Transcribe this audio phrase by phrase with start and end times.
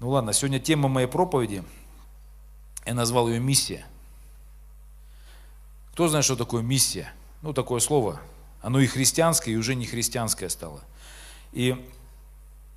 [0.00, 1.62] Ну ладно, сегодня тема моей проповеди,
[2.86, 3.84] я назвал ее «Миссия».
[5.92, 7.12] Кто знает, что такое миссия?
[7.42, 8.20] Ну, такое слово.
[8.62, 10.80] Оно и христианское, и уже не христианское стало.
[11.52, 11.86] И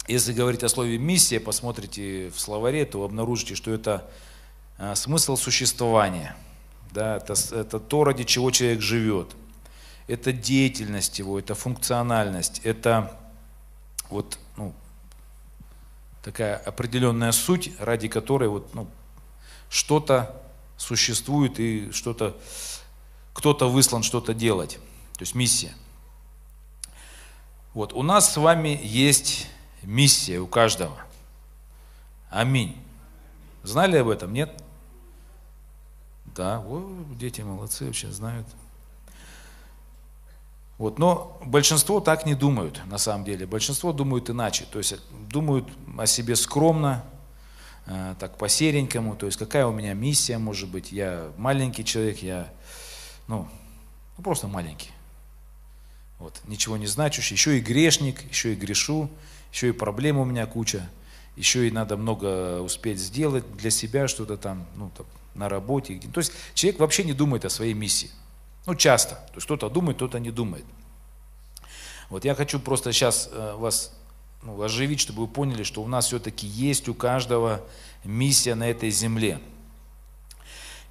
[0.08, 4.10] если говорить о слове «миссия», посмотрите в словаре, то обнаружите, что это
[4.78, 6.36] а, смысл существования.
[6.92, 9.30] Да, это, это то, ради чего человек живет.
[10.08, 13.18] Это деятельность его, это функциональность, это
[14.10, 14.38] вот,
[16.24, 18.88] такая определенная суть, ради которой вот, ну,
[19.70, 20.42] что-то
[20.78, 22.36] существует и что-то,
[23.34, 24.80] кто-то выслан что-то делать.
[25.14, 25.74] То есть миссия.
[27.74, 29.48] Вот, у нас с вами есть
[29.84, 30.98] миссия у каждого.
[32.30, 32.82] Аминь.
[33.64, 34.64] Знали об этом, нет?
[36.26, 38.48] Да, о, дети молодцы, вообще знают.
[40.84, 43.46] Вот, но большинство так не думают, на самом деле.
[43.46, 44.66] Большинство думают иначе.
[44.70, 44.98] То есть
[45.30, 45.66] думают
[45.98, 47.06] о себе скромно,
[47.86, 49.16] э, так по-серенькому.
[49.16, 50.92] То есть какая у меня миссия может быть.
[50.92, 52.52] Я маленький человек, я
[53.30, 53.48] ну,
[54.18, 54.90] ну просто маленький.
[56.20, 57.36] Вот, ничего не значущий.
[57.36, 59.10] Еще и грешник, еще и грешу,
[59.54, 60.90] еще и проблем у меня куча.
[61.38, 65.98] Еще и надо много успеть сделать для себя, что-то там, ну, там на работе.
[66.14, 68.10] То есть человек вообще не думает о своей миссии.
[68.66, 69.16] Ну, часто.
[69.16, 70.66] То есть кто-то думает, кто-то не думает.
[72.14, 73.92] Вот я хочу просто сейчас э, вас
[74.44, 77.66] ну, оживить, чтобы вы поняли, что у нас все-таки есть у каждого
[78.04, 79.40] миссия на этой земле.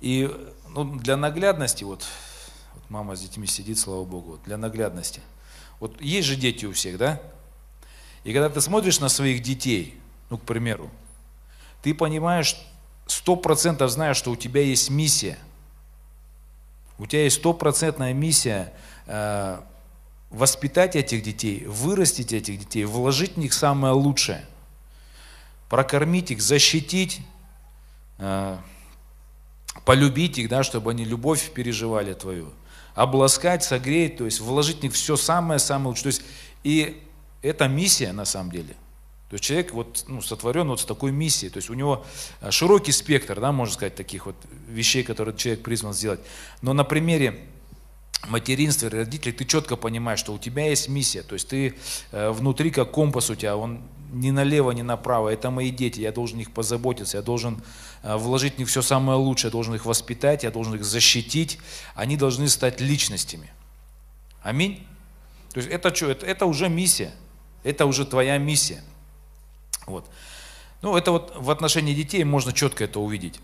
[0.01, 0.29] И
[0.71, 2.05] ну, для наглядности, вот,
[2.75, 5.21] вот мама с детьми сидит, слава Богу, вот, для наглядности.
[5.79, 7.23] Вот есть же дети у всех, да?
[8.25, 9.97] И когда ты смотришь на своих детей,
[10.29, 10.91] ну, к примеру,
[11.83, 12.57] ты понимаешь,
[13.07, 15.39] сто процентов знаешь, что у тебя есть миссия–
[17.03, 18.73] у тебя есть стопроцентная миссия
[19.07, 19.61] э,
[20.33, 24.45] воспитать этих детей, вырастить этих детей, вложить в них самое лучшее,
[25.69, 27.21] прокормить их, защитить,
[28.19, 28.57] э,
[29.85, 32.51] полюбить их, да, чтобы они любовь переживали твою,
[32.95, 36.05] обласкать, согреть, то есть вложить в них все самое-самое лучшее.
[36.05, 36.23] То есть,
[36.65, 37.03] и
[37.43, 38.75] это миссия на самом деле.
[39.29, 41.51] То есть человек вот, ну, сотворен вот с такой миссией.
[41.51, 42.05] То есть у него
[42.41, 44.37] э, широкий спектр, да, можно сказать, таких вот
[44.69, 46.21] вещей, которые человек призван сделать.
[46.61, 47.41] Но на примере
[48.29, 51.23] материнства и родителей ты четко понимаешь, что у тебя есть миссия.
[51.23, 51.75] То есть ты
[52.13, 55.31] э, внутри как компас у тебя, он ни налево, ни направо.
[55.31, 57.63] Это мои дети, я должен их позаботиться, я должен
[58.03, 61.59] э, вложить в них все самое лучшее, я должен их воспитать, я должен их защитить.
[61.95, 63.51] Они должны стать личностями.
[64.43, 64.87] Аминь.
[65.53, 66.11] То есть это что?
[66.11, 67.13] Это, это уже миссия.
[67.65, 68.83] Это уже твоя миссия.
[69.87, 70.09] Вот.
[70.83, 73.41] Ну, это вот в отношении детей можно четко это увидеть.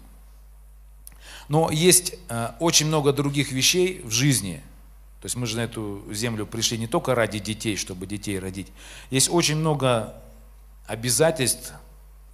[1.48, 4.62] Но есть э, очень много других вещей в жизни.
[5.20, 8.68] То есть мы же на эту землю пришли не только ради детей, чтобы детей родить.
[9.10, 10.14] Есть очень много
[10.86, 11.72] обязательств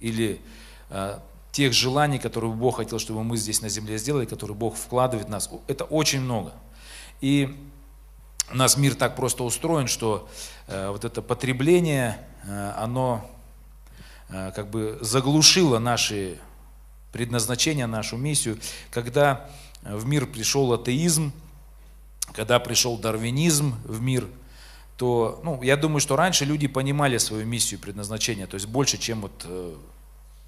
[0.01, 0.41] или
[0.89, 1.19] э,
[1.51, 5.31] тех желаний, которые Бог хотел, чтобы мы здесь на земле сделали, которые Бог вкладывает в
[5.31, 5.49] нас.
[5.67, 6.51] Это очень много.
[7.21, 7.57] И
[8.51, 10.29] у нас мир так просто устроен, что
[10.67, 12.19] э, вот это потребление,
[12.77, 13.27] оно
[14.27, 16.37] как бы заглушила наши
[17.15, 18.59] предназначения, нашу миссию,
[18.91, 19.49] когда
[19.83, 21.31] в мир пришел атеизм,
[22.33, 24.27] когда пришел дарвинизм в мир,
[24.97, 29.21] то, ну, я думаю, что раньше люди понимали свою миссию, предназначение, то есть больше, чем
[29.21, 29.75] вот э,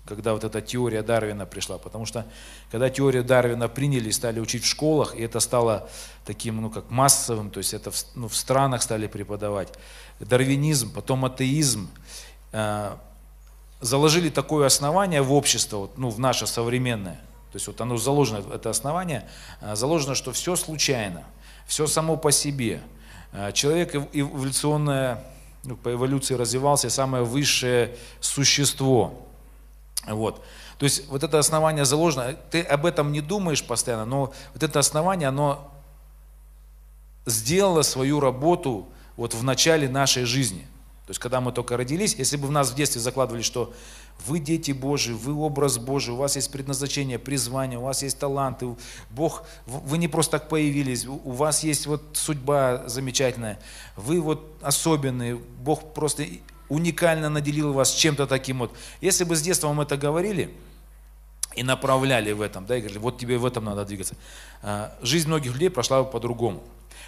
[0.06, 1.78] когда вот эта теория Дарвина пришла.
[1.78, 2.26] Потому что
[2.70, 5.90] когда теорию Дарвина приняли и стали учить в школах, и это стало
[6.26, 9.70] таким, ну, как массовым, то есть это в, ну, в странах стали преподавать,
[10.20, 11.90] дарвинизм, потом атеизм,
[12.52, 12.98] э,
[13.80, 17.22] заложили такое основание в общество, вот, ну, в наше современное,
[17.52, 19.28] то есть вот оно заложено, это основание,
[19.62, 21.24] а, заложено, что все случайно,
[21.68, 22.82] все само по себе.
[23.32, 25.24] А, человек эволюционное,
[25.64, 29.28] ну, по эволюции развивался, самое высшее существо.
[30.08, 30.44] Вот.
[30.78, 34.80] То есть вот это основание заложено, ты об этом не думаешь постоянно, но вот это
[34.80, 35.72] основание, оно
[37.26, 40.66] сделало свою работу вот в начале нашей жизни–
[41.08, 43.74] то есть, когда мы только родились, если бы в нас в детстве закладывали, что
[44.26, 48.76] вы дети Божии, вы образ Божий, у вас есть предназначение, призвание, у вас есть таланты,
[49.10, 53.58] Бог, вы не просто так появились, у вас есть вот судьба замечательная,
[53.96, 56.26] вы вот особенные, Бог просто
[56.68, 58.76] уникально наделил вас чем-то таким вот.
[59.00, 60.54] Если бы с детства вам это говорили
[61.56, 64.16] и направляли в этом, да, и говорили, вот тебе в этом надо двигаться,
[64.62, 66.62] а, жизнь многих людей прошла бы по-другому.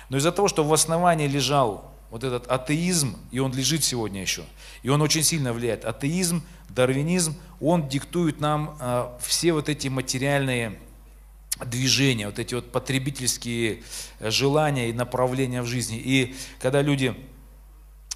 [0.07, 4.43] Но из-за того, что в основании лежал вот этот атеизм, и он лежит сегодня еще,
[4.83, 5.85] и он очень сильно влияет.
[5.85, 10.79] Атеизм, дарвинизм, он диктует нам э, все вот эти материальные
[11.65, 13.83] движения, вот эти вот потребительские
[14.19, 15.97] э, желания и направления в жизни.
[15.97, 17.15] И когда люди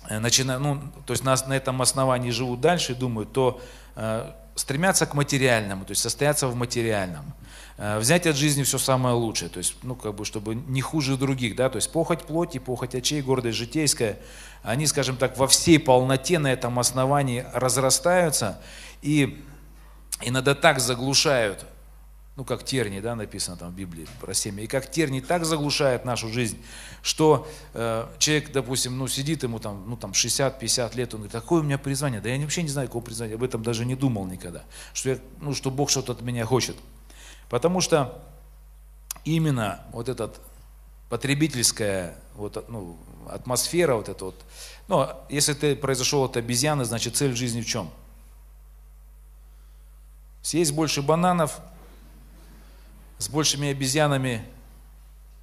[0.10, 3.62] э, начинают, ну, то есть на, на этом основании живут дальше, думают, то
[3.96, 7.34] э, стремятся к материальному, то есть состояться в материальном.
[7.78, 11.18] Э, взять от жизни все самое лучшее, то есть, ну, как бы, чтобы не хуже
[11.18, 14.20] других, да, то есть похоть плоти, похоть очей, гордость житейская,
[14.62, 18.62] они, скажем так, во всей полноте на этом основании разрастаются
[19.02, 19.44] и
[20.22, 21.66] иногда так заглушают,
[22.36, 26.06] ну, как терни, да, написано там в Библии про семя, и как терни так заглушает
[26.06, 26.60] нашу жизнь,
[27.02, 31.62] что э, человек, допустим, ну, сидит ему там, ну, там 60-50 лет, он говорит, какое
[31.62, 32.22] у меня призвание?
[32.22, 35.18] Да я вообще не знаю, какого призвания, об этом даже не думал никогда, что, я,
[35.42, 36.76] ну, что Бог что-то от меня хочет.
[37.54, 38.20] Потому что
[39.26, 40.32] именно вот эта
[41.08, 42.98] потребительская вот, ну,
[43.30, 44.44] атмосфера, вот эта вот,
[44.88, 47.92] ну, если ты произошел от обезьяны, значит цель жизни в чем?
[50.42, 51.60] Съесть больше бананов,
[53.20, 54.44] с большими обезьянами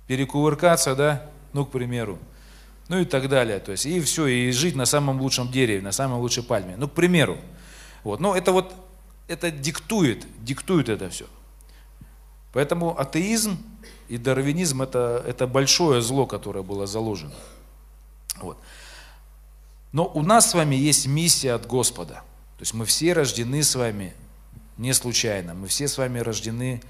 [0.08, 2.18] перекувыркаться, да, ну, к примеру,
[2.88, 3.60] ну и так далее.
[3.60, 6.74] То есть, и все, и жить на самом лучшем дереве, на самой лучшей пальме.
[6.76, 7.38] Ну, к примеру.
[8.02, 8.18] Вот.
[8.18, 8.74] Но это вот,
[9.28, 11.26] это диктует, диктует это все.
[12.52, 13.58] Поэтому атеизм
[14.08, 17.34] и дарвинизм это, это большое зло, которое было заложено.
[18.40, 18.58] Вот.
[19.92, 22.14] Но у нас с вами есть миссия от Господа.
[22.56, 24.14] То есть мы все рождены с вами
[24.78, 25.54] не случайно.
[25.54, 26.82] Мы все с вами рождены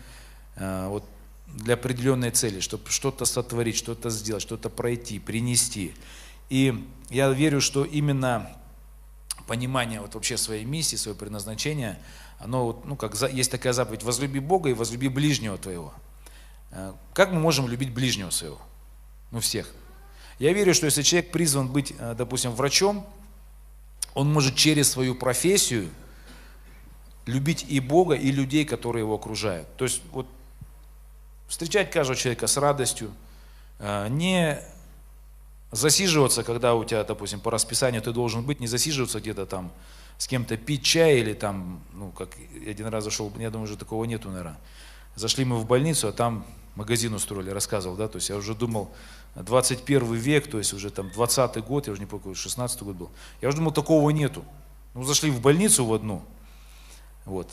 [0.57, 1.05] э, вот,
[1.47, 5.95] для определенной цели, чтобы что-то сотворить, что-то сделать, что-то пройти, принести.
[6.49, 8.51] И я верю, что именно
[9.47, 11.99] понимание вот вообще своей миссии, своего предназначения–
[12.41, 15.93] оно, ну, как есть такая заповедь, возлюби Бога и возлюби ближнего твоего.
[16.71, 18.59] Э, как мы можем любить ближнего своего?
[19.31, 19.71] Ну, всех.
[20.39, 23.07] Я верю, что если человек призван быть, э, допустим, врачом,
[24.15, 25.91] он может через свою профессию
[27.27, 29.69] любить и Бога, и людей, которые его окружают.
[29.77, 30.27] То есть вот
[31.47, 33.13] встречать каждого человека с радостью,
[33.81, 34.59] э, не
[35.73, 39.71] засиживаться, когда у тебя, допустим, по расписанию ты должен быть, не засиживаться где-то там
[40.21, 42.37] с кем-то пить чай или там, ну, как
[42.67, 44.59] один раз зашел, я думаю, уже такого нету, наверное.
[45.17, 46.45] Зашли мы в больницу, а там
[46.75, 48.91] магазин устроили, рассказывал, да, то есть я уже думал,
[49.35, 53.11] 21 век, то есть уже там 20 год, я уже не помню, 16 год был.
[53.41, 54.45] Я уже думал, такого нету.
[54.93, 56.23] Ну, зашли в больницу в одну,
[57.25, 57.49] вот.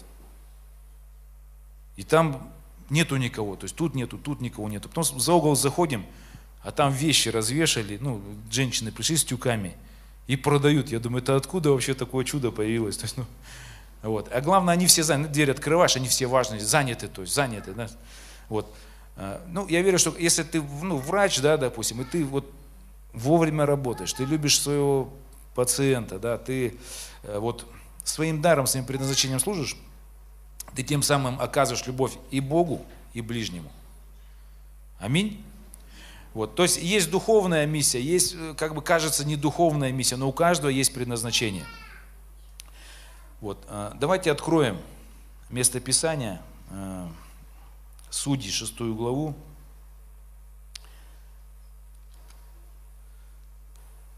[1.95, 2.51] И там
[2.89, 4.89] нету никого, то есть тут нету, тут никого нету.
[4.89, 6.05] Потом за угол заходим,
[6.63, 8.21] а там вещи развешали, ну,
[8.51, 9.77] женщины пришли с тюками–
[10.27, 10.89] и продают.
[10.89, 12.97] Я думаю, это откуда вообще такое чудо появилось?
[13.00, 13.25] То есть, ну,
[14.03, 14.29] вот.
[14.31, 17.74] А главное, они все заняты, дверь открываешь, они все важные, заняты, то есть заняты.
[17.74, 17.89] Да?
[18.47, 18.74] Вот.
[19.15, 22.50] А, ну, я верю, что если ты ну, врач, да, допустим, и ты вот
[23.13, 25.12] вовремя работаешь, ты любишь своего
[25.56, 26.77] пациента, да, ты
[27.23, 27.65] э, вот
[28.03, 29.75] своим даром, своим предназначением служишь,
[30.75, 33.71] ты тем самым оказываешь любовь и Богу, и ближнему.
[35.00, 35.44] Аминь.
[36.37, 40.29] Вот, то есть есть духовная миссия, есть, э, как бы кажется, не духовная миссия, но
[40.29, 41.65] у каждого есть предназначение.
[43.41, 44.79] Вот, э, давайте откроем
[45.49, 46.39] место Писания,
[46.69, 47.07] э,
[48.11, 49.35] Судьи, шестую главу.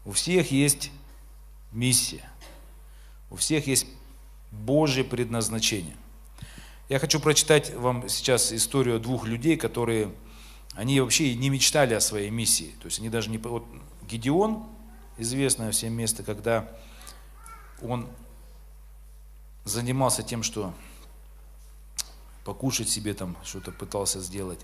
[0.04, 0.90] У всех есть
[1.72, 2.28] миссия,
[3.30, 3.86] у всех есть
[4.50, 5.96] Божье предназначение.
[6.90, 10.12] Я хочу прочитать вам сейчас историю двух людей, которые
[10.74, 12.74] они вообще не мечтали о своей миссии.
[12.80, 13.38] То есть они даже не...
[13.38, 13.64] Вот
[14.08, 14.64] Гедеон,
[15.18, 16.68] известное всем место, когда
[17.82, 18.08] он
[19.64, 20.72] занимался тем, что
[22.44, 24.60] покушать себе там что-то пытался сделать.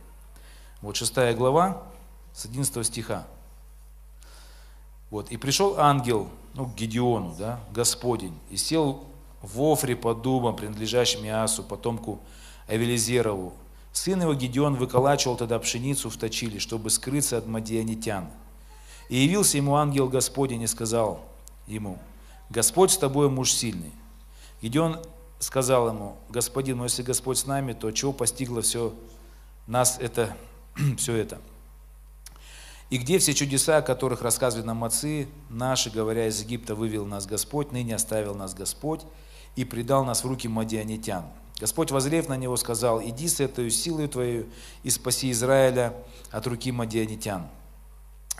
[0.81, 1.83] Вот шестая глава
[2.33, 3.27] с 11 стиха.
[5.11, 9.05] Вот, и пришел ангел, ну, к Гедеону, да, Господень, и сел
[9.41, 12.21] в Офре под дубом, принадлежащим Иасу, потомку
[12.67, 13.55] Авелизерову,
[13.97, 18.29] Сын его Гедеон выколачивал тогда пшеницу в точиле, чтобы скрыться от мадианитян.
[19.09, 21.25] И явился ему ангел Господень и сказал
[21.67, 21.99] ему,
[22.51, 23.93] Господь с тобой, муж сильный.
[24.61, 25.01] Гедеон
[25.39, 28.93] сказал ему, Господин, но если Господь с нами, то чего постигло все
[29.67, 30.37] нас это,
[30.99, 31.41] все это?
[32.91, 37.27] И где все чудеса, о которых рассказывали нам отцы наши, говоря, из Египта вывел нас
[37.27, 39.01] Господь, ныне оставил нас Господь
[39.57, 41.25] и предал нас в руки мадианитян.
[41.59, 44.47] Господь, возрев на него, сказал, иди с этой силой твою
[44.83, 45.95] и спаси Израиля
[46.31, 47.49] от руки мадианитян.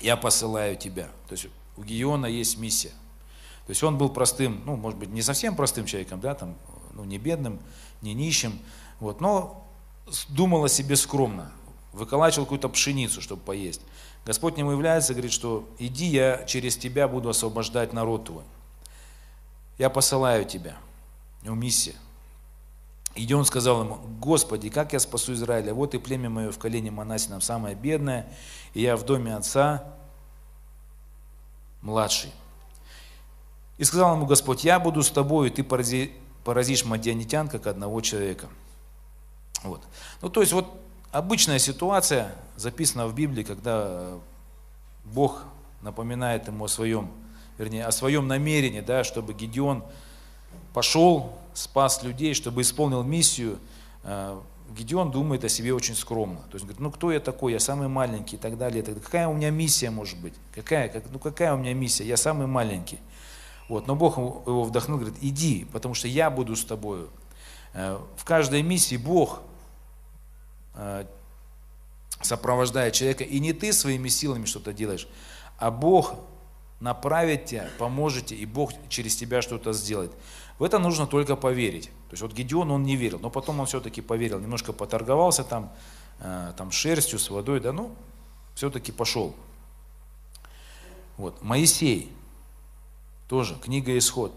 [0.01, 1.09] Я посылаю тебя.
[1.29, 1.47] То есть
[1.77, 2.93] у Гиона есть миссия.
[3.67, 6.57] То есть он был простым, ну, может быть, не совсем простым человеком, да, там,
[6.93, 7.59] ну, не бедным,
[8.01, 8.59] не нищим,
[9.01, 9.67] вот, но
[10.29, 11.51] думал о себе скромно,
[11.93, 13.81] выколачивал какую-то пшеницу, чтобы поесть.
[14.25, 18.45] Господь ему является, говорит, что иди, я через тебя буду освобождать народ твой.
[19.79, 20.77] Я посылаю тебя.
[21.45, 21.95] У миссия.
[23.17, 25.73] И он сказал ему, Господи, как я спасу Израиля?
[25.73, 28.27] Вот и племя мое в колене Манасином самое бедное,
[28.75, 29.85] и я в доме отца
[31.81, 32.31] младший.
[33.79, 36.13] И сказал ему Господь, я буду с тобой, и ты порази
[36.45, 38.49] поразишь мадианитян, как одного человека.
[39.65, 39.83] Вот.
[40.21, 40.81] Ну, то есть вот
[41.11, 44.11] обычная ситуация, записана в Библии, когда
[45.05, 45.43] Бог
[45.81, 47.11] напоминает ему о своем,
[47.59, 49.85] вернее, о своем намерении, да, чтобы Гедеон
[50.73, 53.59] пошел, спас людей, чтобы исполнил миссию.
[54.05, 54.39] Э,
[54.77, 56.41] Гедеон думает о себе очень скромно.
[56.51, 58.83] То есть говорит, ну кто я такой, я самый маленький и так далее.
[58.83, 60.35] Так, какая у меня миссия может быть?
[60.55, 62.05] Какая, как, ну какая у меня миссия?
[62.05, 62.99] Я самый маленький.
[63.69, 67.09] Вот, но Бог его вдохнул, говорит, иди, потому что я буду с тобою.
[67.73, 69.41] Э, в каждой миссии Бог
[70.75, 71.07] э,
[72.21, 75.09] сопровождает человека, и не ты своими силами что-то делаешь,
[75.59, 76.17] а Бог
[76.81, 80.13] направит тебя, поможет тебе, и Бог через тебя что-то сделает.
[80.59, 81.87] В это нужно только поверить.
[82.09, 85.71] То есть вот Гедеон, он не верил, но потом он все-таки поверил, немножко поторговался там,
[86.21, 87.91] э, там шерстью, с водой, да, ну,
[88.55, 89.35] все-таки пошел.
[91.19, 92.11] Вот, Моисей,
[93.29, 94.33] тоже, книга Исход.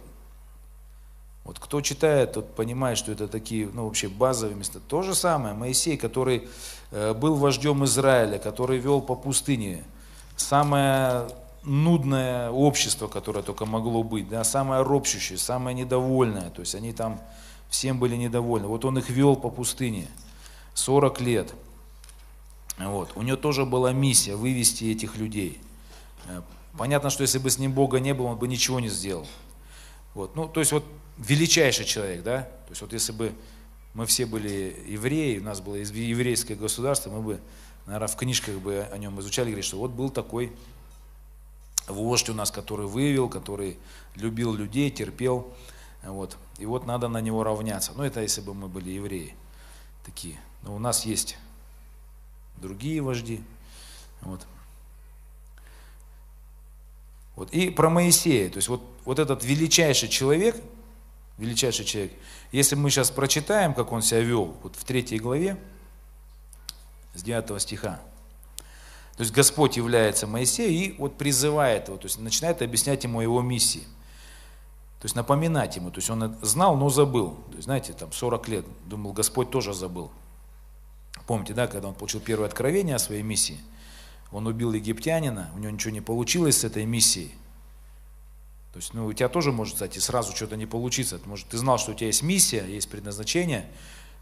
[1.45, 4.79] Вот кто читает, тот понимает, что это такие, ну, вообще базовые места.
[4.79, 6.47] То же самое, Моисей, который
[6.91, 9.83] э, был вождем Израиля, который вел по пустыне.
[10.35, 11.27] Самое
[11.63, 16.49] нудное общество, которое только могло быть, да, самое ропщущее, самое недовольное.
[16.49, 17.19] То есть они там
[17.69, 18.67] всем были недовольны.
[18.67, 20.07] Вот он их вел по пустыне
[20.73, 21.53] 40 лет.
[22.77, 23.11] Вот.
[23.15, 25.59] У него тоже была миссия вывести этих людей.
[26.27, 26.41] Э,
[26.77, 29.27] Понятно, что если бы с ним Бога не было, он бы ничего не сделал.
[30.13, 30.35] Вот.
[30.35, 30.85] Ну, то есть вот
[31.17, 32.43] величайший человек, да?
[32.43, 33.33] То есть вот если бы
[33.93, 37.41] мы все были евреи, у нас было еврейское государство, мы бы,
[37.85, 40.53] наверное, в книжках бы о нем изучали, говорили, что вот был такой
[41.89, 43.77] вождь у нас, который вывел, который
[44.15, 45.53] любил людей, терпел.
[46.03, 46.37] Вот.
[46.57, 47.91] И вот надо на него равняться.
[47.95, 49.35] Ну, это если бы мы были евреи
[50.05, 50.39] такие.
[50.63, 51.37] Но у нас есть
[52.57, 53.41] другие вожди.
[54.21, 54.45] Вот.
[57.35, 57.51] Вот.
[57.51, 60.61] И про Моисея, то есть вот, вот этот величайший человек,
[61.37, 62.11] величайший человек,
[62.51, 65.57] если мы сейчас прочитаем, как он себя вел, вот в третьей главе,
[67.13, 68.01] с 9 стиха,
[69.19, 73.43] то есть Господь является Моисею и вот призывает его, то есть начинает объяснять ему его
[73.43, 73.83] миссии.
[75.01, 77.35] То есть напоминать ему, то есть он знал, но забыл.
[77.49, 80.09] То есть, знаете, там 40 лет, думал, Господь тоже забыл.
[81.27, 83.59] Помните, да, когда он получил первое откровение о своей миссии–
[84.31, 87.33] он убил египтянина, у него ничего не получилось с этой миссией.
[88.73, 91.19] То есть, ну, у тебя тоже может, кстати, сразу что-то не получиться.
[91.25, 93.69] Может, ты знал, что у тебя есть миссия, есть предназначение,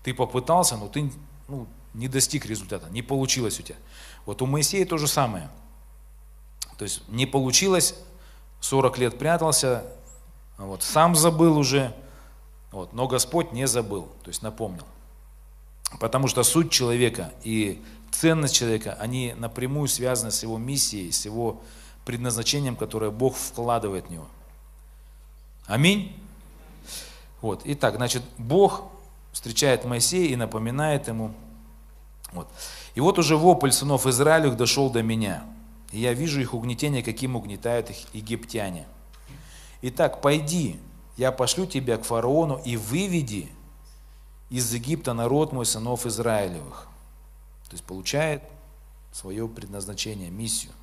[0.03, 1.11] ты попытался, но ты
[1.49, 3.75] ну, не достиг результата, не получилось у тебя.
[4.27, 5.49] Вот у Моисея то же самое.
[6.77, 7.95] То есть не получилось,
[8.59, 9.85] 40 лет прятался,
[10.57, 11.95] вот, сам забыл уже,
[12.71, 14.85] вот, но Господь не забыл, то есть напомнил.
[16.01, 17.81] Потому что суть человека и
[18.11, 21.61] ценность человека, они напрямую связаны с его миссией, с его
[22.03, 24.27] предназначением, которое Бог вкладывает в него.
[25.67, 26.21] Аминь.
[27.39, 27.61] Вот.
[27.63, 28.83] Итак, значит, Бог
[29.31, 31.33] встречает Моисея и напоминает ему.
[32.33, 32.49] Вот.
[32.97, 35.45] И вот уже вопль сынов Израилевых дошел до меня.
[35.91, 38.87] И я вижу их угнетение, каким угнетают их египтяне.
[39.83, 40.79] Итак, пойди,
[41.15, 43.49] я пошлю тебя к фараону и выведи
[44.49, 46.87] из Египта народ мой сынов Израилевых.
[47.69, 48.41] То есть получает
[49.11, 50.73] свое предназначение, миссию.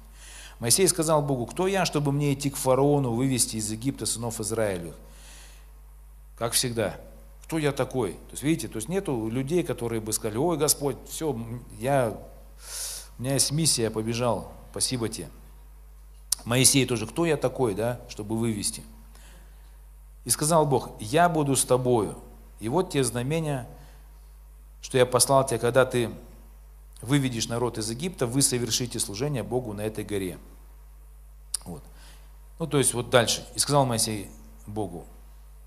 [0.61, 4.95] Моисей сказал Богу, кто я, чтобы мне идти к фараону, вывести из Египта сынов Израилевых?
[6.39, 6.95] Как всегда,
[7.45, 8.13] кто я такой?
[8.13, 11.39] То есть, видите, то есть нету людей, которые бы сказали, ой, Господь, все,
[11.79, 12.19] я,
[13.19, 15.29] у меня есть миссия, я побежал, спасибо тебе.
[16.47, 18.83] Моисей тоже, кто я такой, да, чтобы вывести?
[20.25, 22.19] И сказал Бог, я буду с тобою.
[22.61, 23.69] И вот те знамения,
[24.81, 26.11] что я послал тебя, когда ты
[27.03, 30.39] выведешь народ из Египта, вы совершите служение Богу на этой горе.
[31.67, 31.83] Вот.
[32.59, 33.47] Ну, то есть, вот дальше.
[33.55, 34.31] И сказал Моисей
[34.67, 35.05] Богу,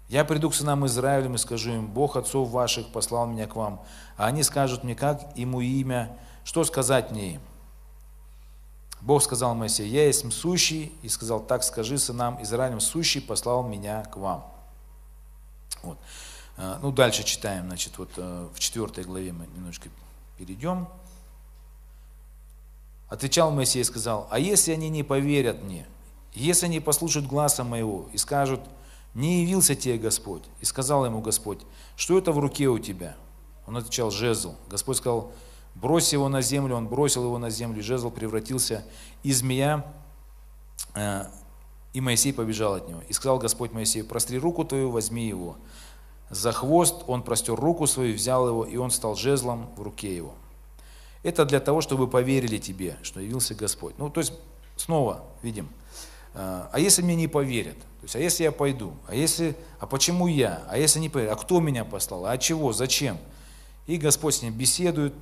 [0.10, 3.84] я приду к сынам Израилем и скажу им, Бог отцов ваших послал меня к вам,
[4.16, 7.42] а они скажут мне, как ему имя, что сказать мне им.
[9.02, 14.04] Бог сказал Моисею, я есть сущий, и сказал, так скажи сынам Израилем, сущий послал меня
[14.06, 14.46] к вам.
[15.84, 15.98] Вот.
[16.58, 19.90] А, ну, дальше читаем, значит, вот э, в четвертой главе мы немножко
[20.38, 20.88] перейдем.
[23.10, 25.86] Отвечал Моисей и сказал, а если они не поверят мне,
[26.34, 28.62] если они послушают глаза моего и скажут,
[29.18, 31.60] не явился тебе Господь, и сказал ему Господь,
[31.96, 33.18] что это в руке у тебя?
[33.66, 34.54] Он отвечал, жезл.
[34.70, 35.32] Господь сказал,
[35.74, 38.86] брось его на землю, он бросил его на землю, и жезл превратился
[39.24, 39.92] из змея,
[40.94, 41.26] э,
[41.94, 43.02] и Моисей побежал от него.
[43.10, 45.58] И сказал Господь Моисею, простри руку твою, возьми его.
[46.30, 50.36] За хвост он простер руку свою, взял его, и он стал жезлом в руке его.
[51.24, 53.98] Это для того, чтобы поверили тебе, что явился Господь.
[53.98, 54.34] Ну, то есть,
[54.76, 55.70] снова видим,
[56.36, 57.78] а, а если мне не поверят?
[58.08, 58.94] Есть, а если я пойду?
[59.08, 60.64] А если, а почему я?
[60.70, 61.34] А если не поверят?
[61.34, 62.26] А кто меня послал?
[62.26, 62.72] А чего?
[62.72, 63.18] Зачем?
[63.86, 65.14] И Господь с ним беседует,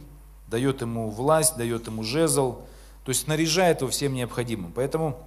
[0.48, 2.60] дает ему власть, дает ему жезл,
[3.04, 4.72] то есть снаряжает его всем необходимым.
[4.72, 5.18] Поэтому,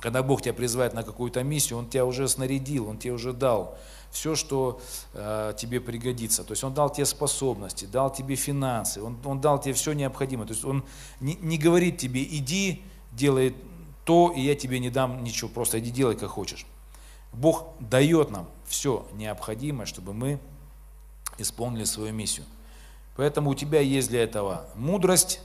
[0.00, 3.78] когда Бог тебя призывает на какую-то миссию, Он тебя уже снарядил, Он тебе уже дал
[4.10, 4.80] все, что
[5.14, 6.44] э, тебе пригодится.
[6.44, 10.46] То есть Он дал тебе способности, дал тебе финансы, Он, он дал тебе все необходимое.
[10.46, 10.84] То есть Он
[11.20, 13.54] не, не говорит тебе, иди, делай
[14.06, 16.64] то, и я тебе не дам ничего, просто иди делай, как хочешь.
[17.32, 20.38] Бог дает нам все необходимое, чтобы мы
[21.38, 22.46] исполнили свою миссию.
[23.16, 25.40] Поэтому у тебя есть для этого мудрость,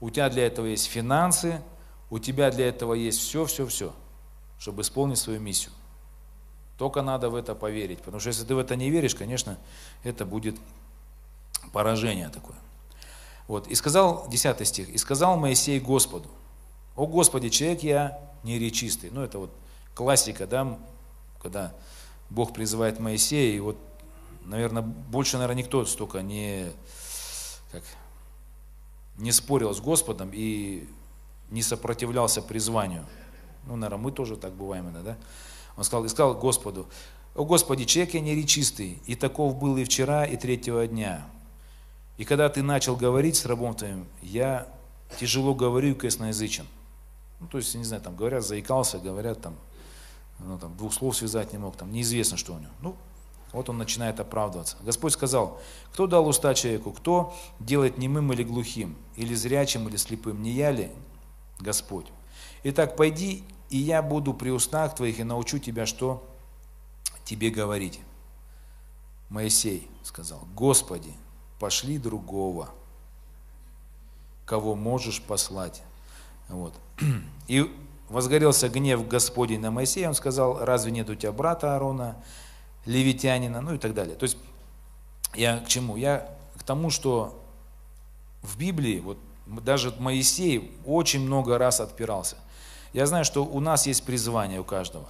[0.00, 1.60] у тебя для этого есть финансы,
[2.08, 3.92] у тебя для этого есть все, все, все,
[4.56, 5.72] чтобы исполнить свою миссию.
[6.78, 9.58] Только надо в это поверить, потому что если ты в это не веришь, конечно,
[10.04, 10.56] это будет
[11.72, 12.56] поражение такое.
[13.48, 13.66] Вот.
[13.66, 16.30] И сказал, 10 стих, «И сказал Моисей Господу,
[16.96, 19.10] о Господи, человек я неречистый.
[19.10, 19.50] Ну, это вот
[19.94, 20.78] классика, да,
[21.42, 21.74] когда
[22.30, 23.76] Бог призывает Моисея, и вот,
[24.44, 26.66] наверное, больше, наверное, никто столько не,
[27.70, 27.82] как,
[29.18, 30.88] не спорил с Господом и
[31.50, 33.04] не сопротивлялся призванию.
[33.66, 35.16] Ну, наверное, мы тоже так бываем иногда, да?
[35.76, 36.86] Он сказал, и сказал Господу,
[37.34, 41.26] «О Господи, человек я неречистый, и таков был и вчера, и третьего дня.
[42.16, 44.66] И когда ты начал говорить с рабом твоим, я
[45.18, 46.66] тяжело говорю и косноязычен».
[47.40, 49.56] Ну, то есть, не знаю, там говорят, заикался, говорят, там,
[50.38, 52.72] ну, там, двух слов связать не мог, там, неизвестно, что у него.
[52.80, 52.96] Ну,
[53.52, 54.76] вот он начинает оправдываться.
[54.82, 55.60] Господь сказал,
[55.92, 60.70] кто дал уста человеку, кто делает немым или глухим, или зрячим, или слепым, не я
[60.70, 60.90] ли
[61.58, 62.06] Господь?
[62.64, 66.26] Итак, пойди, и я буду при устах твоих и научу тебя, что
[67.24, 68.00] тебе говорить.
[69.28, 71.12] Моисей сказал, Господи,
[71.58, 72.70] пошли другого,
[74.44, 75.82] кого можешь послать.
[76.48, 76.74] Вот.
[77.48, 77.70] И
[78.08, 82.16] возгорелся гнев Господень на Моисея, он сказал, разве нет у тебя брата Аарона,
[82.84, 84.16] левитянина, ну и так далее.
[84.16, 84.36] То есть
[85.34, 85.96] я к чему?
[85.96, 87.42] Я к тому, что
[88.42, 92.36] в Библии, вот даже Моисей очень много раз отпирался.
[92.92, 95.08] Я знаю, что у нас есть призвание у каждого.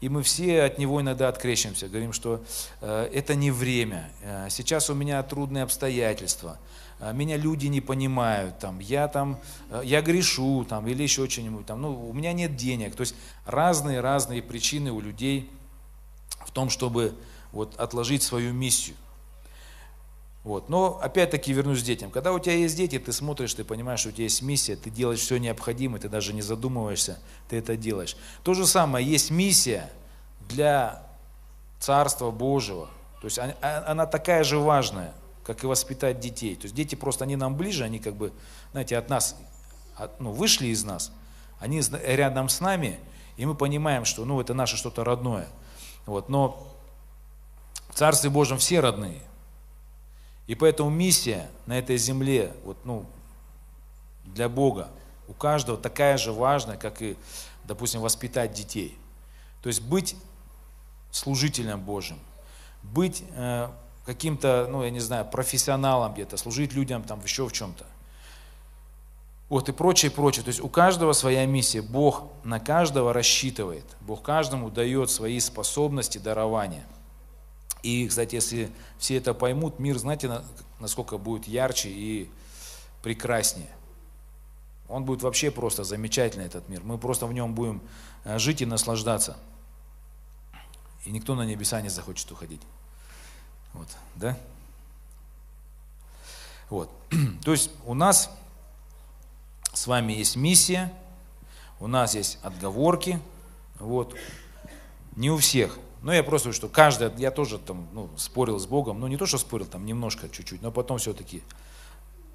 [0.00, 2.40] И мы все от него иногда открещиваемся, говорим, что
[2.80, 6.58] э, это не время, э, сейчас у меня трудные обстоятельства,
[7.00, 9.38] меня люди не понимают, там, я там,
[9.70, 12.96] э, я грешу, там, или еще что-нибудь, там, ну, у меня нет денег.
[12.96, 13.14] То есть
[13.46, 15.50] разные-разные причины у людей
[16.44, 17.14] в том, чтобы
[17.52, 18.96] вот, отложить свою миссию.
[20.44, 20.68] Вот.
[20.68, 22.10] Но опять-таки вернусь к детям.
[22.10, 24.88] Когда у тебя есть дети, ты смотришь, ты понимаешь, что у тебя есть миссия, ты
[24.90, 28.16] делаешь все необходимое, ты даже не задумываешься, ты это делаешь.
[28.42, 29.90] То же самое, есть миссия
[30.48, 31.02] для
[31.80, 32.88] Царства Божьего.
[33.20, 33.54] То есть она,
[33.86, 35.12] она такая же важная
[35.48, 36.56] как и воспитать детей.
[36.56, 38.34] То есть дети просто, они нам ближе, они как бы,
[38.72, 39.34] знаете, от нас,
[39.96, 41.10] от, ну, вышли из нас,
[41.58, 43.00] они рядом с нами,
[43.38, 45.48] и мы понимаем, что, ну, это наше что-то родное.
[46.04, 46.70] Вот, но
[47.88, 49.22] в Царстве Божьем все родные.
[50.48, 53.06] И поэтому миссия на этой земле, вот, ну,
[54.26, 54.90] для Бога,
[55.28, 57.16] у каждого такая же важная, как и,
[57.64, 58.98] допустим, воспитать детей.
[59.62, 60.14] То есть быть
[61.10, 62.18] служителем Божьим,
[62.82, 63.70] быть э,
[64.08, 67.84] каким-то, ну, я не знаю, профессионалом где-то, служить людям там еще в чем-то.
[69.50, 70.42] Вот и прочее, прочее.
[70.44, 71.82] То есть у каждого своя миссия.
[71.82, 73.84] Бог на каждого рассчитывает.
[74.00, 76.86] Бог каждому дает свои способности, дарования.
[77.82, 80.40] И, кстати, если все это поймут, мир, знаете,
[80.80, 82.30] насколько будет ярче и
[83.02, 83.68] прекраснее.
[84.88, 86.80] Он будет вообще просто замечательный, этот мир.
[86.82, 87.82] Мы просто в нем будем
[88.24, 89.36] э, жить и наслаждаться.
[91.04, 92.62] И никто на небеса не захочет уходить.
[93.78, 94.36] Вот, да?
[96.68, 96.90] Вот.
[97.44, 98.28] То есть у нас
[99.72, 100.92] с вами есть миссия,
[101.78, 103.20] у нас есть отговорки,
[103.78, 104.16] вот.
[105.14, 105.78] Не у всех.
[106.02, 109.26] Но я просто, что каждый, я тоже там, ну, спорил с Богом, ну, не то,
[109.26, 111.42] что спорил, там, немножко, чуть-чуть, но потом все-таки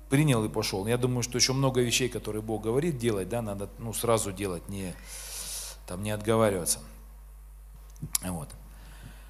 [0.10, 0.88] принял и пошел.
[0.88, 4.68] Я думаю, что еще много вещей, которые Бог говорит делать, да, надо, ну, сразу делать,
[4.70, 4.94] не,
[5.88, 6.80] там, не отговариваться.
[8.22, 8.50] Вот.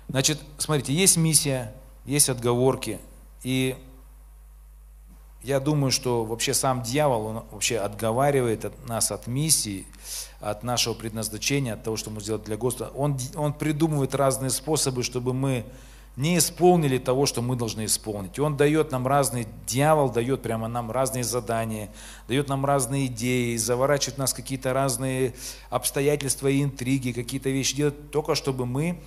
[0.09, 1.73] Значит, смотрите, есть миссия,
[2.05, 2.99] есть отговорки.
[3.43, 3.75] И
[5.43, 9.85] я думаю, что вообще сам дьявол, он вообще отговаривает от нас от миссии,
[10.39, 12.91] от нашего предназначения, от того, что мы сделать для Господа.
[12.95, 15.65] Он, он придумывает разные способы, чтобы мы
[16.15, 18.37] не исполнили того, что мы должны исполнить.
[18.37, 21.89] Он дает нам разные, дьявол дает прямо нам разные задания,
[22.27, 25.33] дает нам разные идеи, заворачивает нас какие-то разные
[25.69, 29.01] обстоятельства и интриги, какие-то вещи делает, только чтобы мы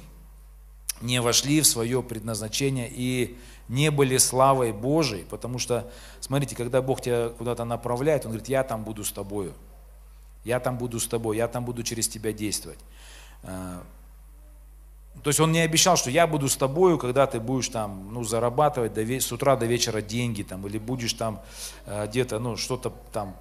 [1.00, 3.36] не вошли в свое предназначение и
[3.68, 8.62] не были славой Божией, потому что, смотрите, когда Бог тебя куда-то направляет, Он говорит, я
[8.62, 9.52] там буду с тобою.
[10.44, 12.78] я там буду с тобой, я там буду через тебя действовать.
[13.42, 13.80] Э,
[15.22, 18.22] то есть он не обещал, что я буду с тобою, когда ты будешь там, ну,
[18.22, 21.42] зарабатывать до, с утра до вечера деньги, там, или будешь там
[21.86, 23.36] э, где-то, ну, что-то там,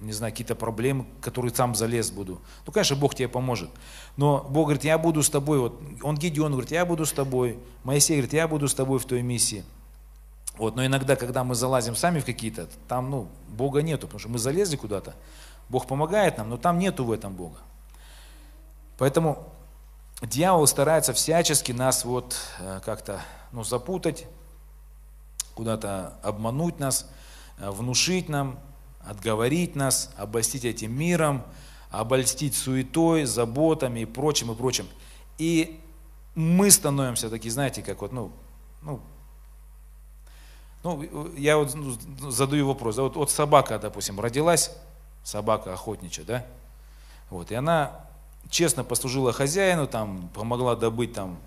[0.00, 2.40] не знаю, какие-то проблемы, которые сам залез буду.
[2.66, 3.70] Ну, конечно, Бог тебе поможет.
[4.16, 5.58] Но Бог говорит, я буду с тобой.
[5.58, 7.58] Вот он Гедеон говорит, я буду с тобой.
[7.84, 9.64] Моисей говорит, я буду с тобой в той миссии.
[10.56, 14.28] Вот, но иногда, когда мы залазим сами в какие-то, там, ну, Бога нету, потому что
[14.28, 15.14] мы залезли куда-то,
[15.68, 17.58] Бог помогает нам, но там нету в этом Бога.
[18.98, 19.52] Поэтому
[20.20, 23.20] дьявол старается всячески нас вот э, как-то
[23.52, 24.26] ну, запутать,
[25.54, 27.08] куда-то обмануть нас,
[27.58, 28.58] э, внушить нам,
[29.00, 31.42] отговорить нас, обольстить этим миром,
[31.90, 34.86] обольстить суетой, заботами и прочим, и прочим.
[35.38, 35.80] И
[36.34, 38.32] мы становимся такие, знаете, как вот, ну,
[38.82, 39.00] ну,
[40.82, 44.70] ну я вот ну, задаю вопрос, да, вот, вот собака, допустим, родилась,
[45.24, 46.46] собака охотничья, да,
[47.30, 48.04] вот, и она
[48.50, 51.38] честно послужила хозяину, там, помогла добыть там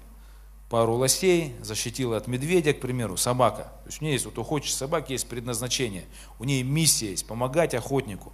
[0.72, 3.64] пару лосей, защитила от медведя, к примеру, собака.
[3.84, 6.06] То есть у нее есть, вот у охотничьей собаки есть предназначение,
[6.40, 8.32] у нее миссия есть, помогать охотнику.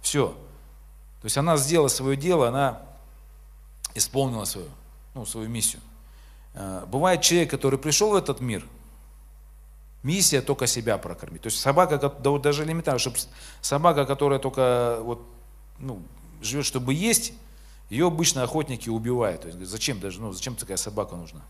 [0.00, 0.28] Все.
[1.20, 2.80] То есть она сделала свое дело, она
[3.94, 4.68] исполнила свою,
[5.12, 5.82] ну, свою миссию.
[6.54, 8.64] А, бывает человек, который пришел в этот мир,
[10.02, 11.42] миссия только себя прокормить.
[11.42, 13.18] То есть собака, да вот даже элементарно, чтобы
[13.60, 15.22] собака, которая только вот,
[15.78, 16.02] ну,
[16.40, 17.34] живет, чтобы есть,
[17.90, 19.42] ее обычно охотники убивают.
[19.42, 21.42] То есть, зачем даже, ну, зачем такая собака нужна?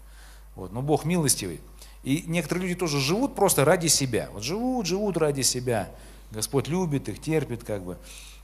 [0.54, 0.72] Вот.
[0.72, 1.60] Но Бог милостивый.
[2.02, 4.28] И некоторые люди тоже живут просто ради себя.
[4.32, 5.90] Вот живут, живут ради себя.
[6.30, 7.98] Господь любит их, терпит как бы.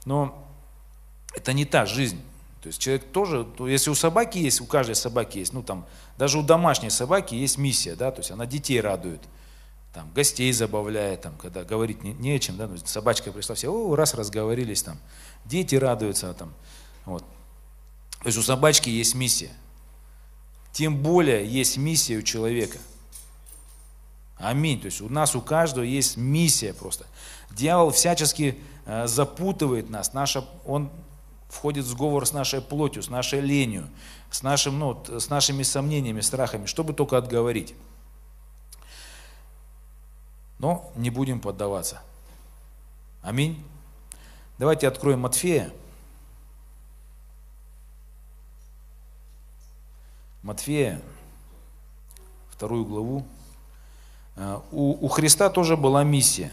[0.05, 0.47] Но
[1.35, 2.21] это не та жизнь.
[2.63, 5.87] То есть человек тоже, если у собаки есть, у каждой собаки есть, ну там,
[6.19, 9.23] даже у домашней собаки есть миссия, да, то есть она детей радует,
[9.95, 13.73] там, гостей забавляет, там, когда говорить не, не о чем, да, ну, собачка пришла, все,
[13.73, 14.99] о, раз разговорились, там,
[15.47, 16.53] дети радуются, там,
[17.07, 17.25] вот.
[18.21, 19.51] То есть у собачки есть миссия.
[20.73, 22.79] Тем более есть миссия у человека.
[24.37, 24.81] Аминь.
[24.81, 27.07] То есть у нас, у каждого есть миссия просто.
[27.51, 30.13] Дьявол всячески э, запутывает нас.
[30.13, 30.91] Наша, он
[31.49, 33.89] входит в сговор с нашей плотью, с нашей ленью,
[34.31, 37.75] с, нашим, ну, с нашими сомнениями, страхами, чтобы только отговорить.
[40.59, 42.01] Но не будем поддаваться.
[43.23, 43.63] Аминь.
[44.59, 45.73] Давайте откроем Матфея.
[50.43, 51.03] Матфея,
[52.51, 53.27] вторую главу.
[54.37, 56.51] Э, у, у Христа тоже была миссия.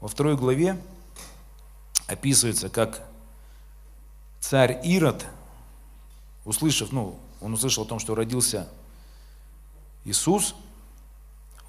[0.00, 0.78] Во второй главе
[2.06, 3.02] описывается, как
[4.38, 5.26] царь Ирод,
[6.44, 8.68] услышав, ну, он услышал о том, что родился
[10.04, 10.54] Иисус,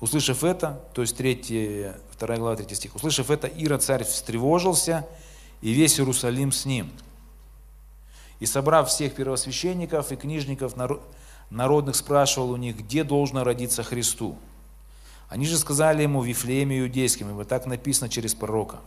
[0.01, 5.07] услышав это, то есть 3, 2 глава, 3 стих, услышав это, Ирод царь встревожился–
[5.61, 6.91] весь Иерусалим с ним.
[8.39, 10.75] И собрав всех первосвященников и книжников
[11.49, 14.37] народных, спрашивал у них, где должно родиться Христу.
[15.27, 18.79] Они же сказали ему, Вифлееме иудейским, ибо так написано через пророка.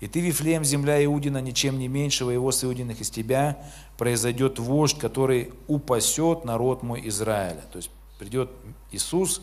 [0.00, 3.56] И ты, Вифлеем, земля Иудина, ничем не меньшего его с Иудиных из тебя
[3.96, 7.64] произойдет вождь, который упасет народ мой Израиля.
[7.72, 8.50] То есть придет
[8.92, 9.40] Иисус,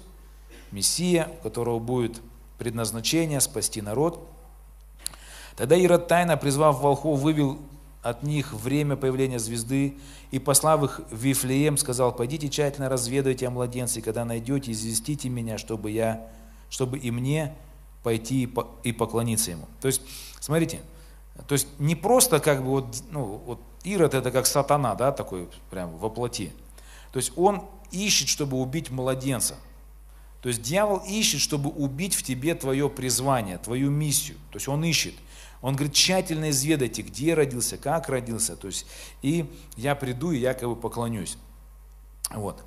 [0.71, 2.21] Мессия, у которого будет
[2.59, 4.27] предназначение спасти народ,
[5.55, 7.59] Тогда Ирод тайно, призвав волхов, вывел
[8.01, 9.97] от них время появления звезды
[10.31, 15.29] и, послав их в Вифлеем, сказал, пойдите тщательно разведайте о младенце, и когда найдете, известите
[15.29, 16.27] меня, чтобы, я,
[16.69, 17.55] чтобы и мне
[18.03, 18.51] пойти
[18.83, 19.67] и поклониться ему.
[19.79, 20.01] То есть,
[20.39, 20.81] смотрите,
[21.47, 25.49] то есть не просто как бы вот, ну, вот Ирод это как сатана, да, такой
[25.69, 26.51] прям воплоти.
[27.11, 29.55] То есть он ищет, чтобы убить младенца.
[30.41, 34.37] То есть дьявол ищет, чтобы убить в тебе твое призвание, твою миссию.
[34.51, 35.13] То есть он ищет.
[35.63, 38.58] Он говорит, тщательно изведайте, где родился, как родился.
[38.58, 38.86] То есть,
[39.21, 41.38] и я приду и якобы поклонюсь.
[42.32, 42.62] Вот.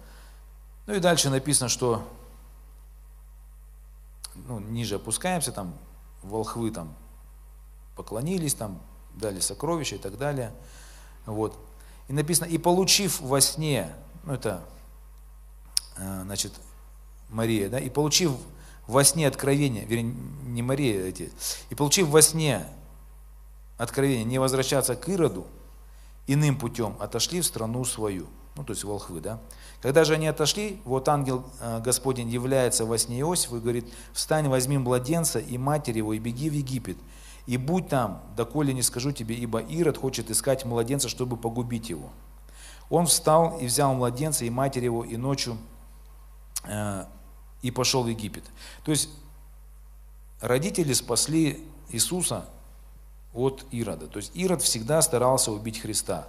[0.86, 2.02] Ну и дальше написано, что
[4.34, 5.76] ну, ниже опускаемся, там
[6.22, 6.96] волхвы там
[7.96, 8.80] поклонились, там
[9.14, 10.54] дали сокровища и так далее.
[11.26, 11.54] Вот.
[12.08, 13.92] И написано, и получив во сне,
[14.24, 14.64] ну это,
[15.98, 16.54] э, значит,
[17.28, 18.32] Мария, да, и получив
[18.86, 21.30] во сне откровение, вернее, не Мария эти,
[21.68, 22.66] и получив во сне
[23.76, 25.46] откровение не возвращаться к Ироду,
[26.26, 28.26] иным путем отошли в страну свою.
[28.56, 29.38] Ну, то есть волхвы, да.
[29.82, 34.48] Когда же они отошли, вот ангел э, Господень является во сне Иосифу и говорит, встань,
[34.48, 36.96] возьми младенца и матерь его, и беги в Египет,
[37.46, 42.10] и будь там, доколе не скажу тебе, ибо Ирод хочет искать младенца, чтобы погубить его.
[42.88, 45.58] Он встал и взял младенца и матерь его, и ночью
[46.64, 47.04] э,
[47.60, 48.44] и пошел в Египет.
[48.84, 49.10] То есть
[50.40, 52.48] родители спасли Иисуса
[53.36, 54.06] от Ирода.
[54.06, 56.28] То есть Ирод всегда старался убить Христа.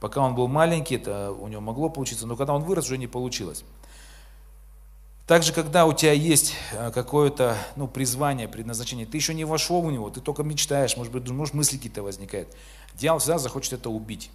[0.00, 3.06] Пока он был маленький, это у него могло получиться, но когда он вырос, уже не
[3.06, 3.64] получилось.
[5.26, 9.92] Также, когда у тебя есть э, какое-то ну, призвание, предназначение, ты еще не вошел в
[9.92, 12.48] него, ты только мечтаешь, может быть, может, мысли какие-то возникают.
[12.94, 14.30] Дьявол всегда захочет это убить.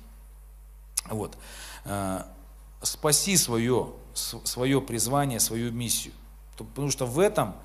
[1.10, 1.38] Вот.
[1.84, 2.22] Э,
[2.82, 6.14] спаси свое, свое призвание, свою миссию.
[6.58, 7.56] Потому что в этом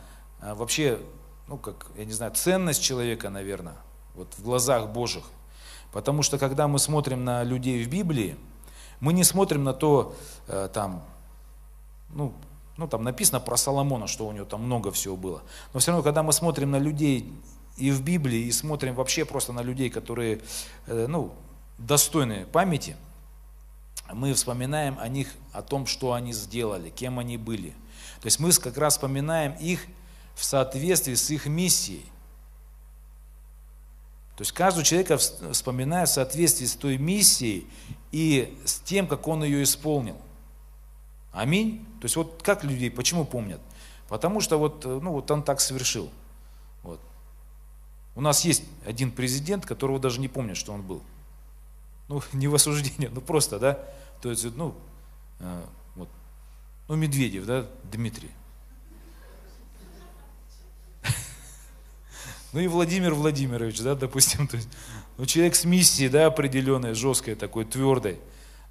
[0.41, 0.99] э, вообще,
[1.47, 3.77] ну как, я не знаю, ценность человека, наверное,
[4.21, 5.25] вот в глазах Божьих.
[5.93, 8.37] Потому что когда мы смотрим на людей в Библии,
[9.01, 10.15] мы не смотрим на то,
[10.73, 11.03] там,
[12.11, 12.33] ну,
[12.77, 15.43] ну, там написано про Соломона, что у него там много всего было.
[15.75, 17.31] Но все равно, когда мы смотрим на людей
[17.77, 20.41] и в Библии, и смотрим вообще просто на людей, которые,
[20.87, 21.33] э, ну,
[21.79, 22.97] достойны памяти,
[24.13, 27.71] мы вспоминаем о них, о том, что они сделали, кем они были.
[28.21, 29.87] То есть мы как раз вспоминаем их
[30.35, 32.07] в соответствии с их миссией.
[34.41, 35.21] То есть каждый человек
[35.53, 37.67] вспоминает в соответствии с той миссией
[38.11, 40.17] и с тем, как он ее исполнил.
[41.31, 41.87] Аминь.
[42.01, 43.61] То есть вот как людей, почему помнят?
[44.09, 46.11] Потому что вот, э, ну, вот он так совершил.
[46.83, 47.03] Вот.
[48.15, 51.03] У нас есть один президент, которого даже не помнят, что он был.
[52.09, 53.79] Ну, не в осуждение, ну просто, да.
[54.23, 54.75] То есть, ну,
[55.41, 55.63] э,
[55.97, 56.09] вот,
[56.89, 58.31] ну, Медведев, да, Дмитрий.
[62.53, 64.69] Ну и Владимир Владимирович, да, допустим, то есть,
[65.19, 68.19] ну, человек с миссией, да, определенной, жесткой, такой, твердой.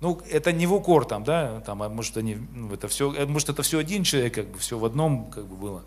[0.02, 3.26] Ну, это не в укор там, да, там, а может, они, ну, это все, э,
[3.26, 5.84] может, это все один человек, как бы, все в одном, как бы, было.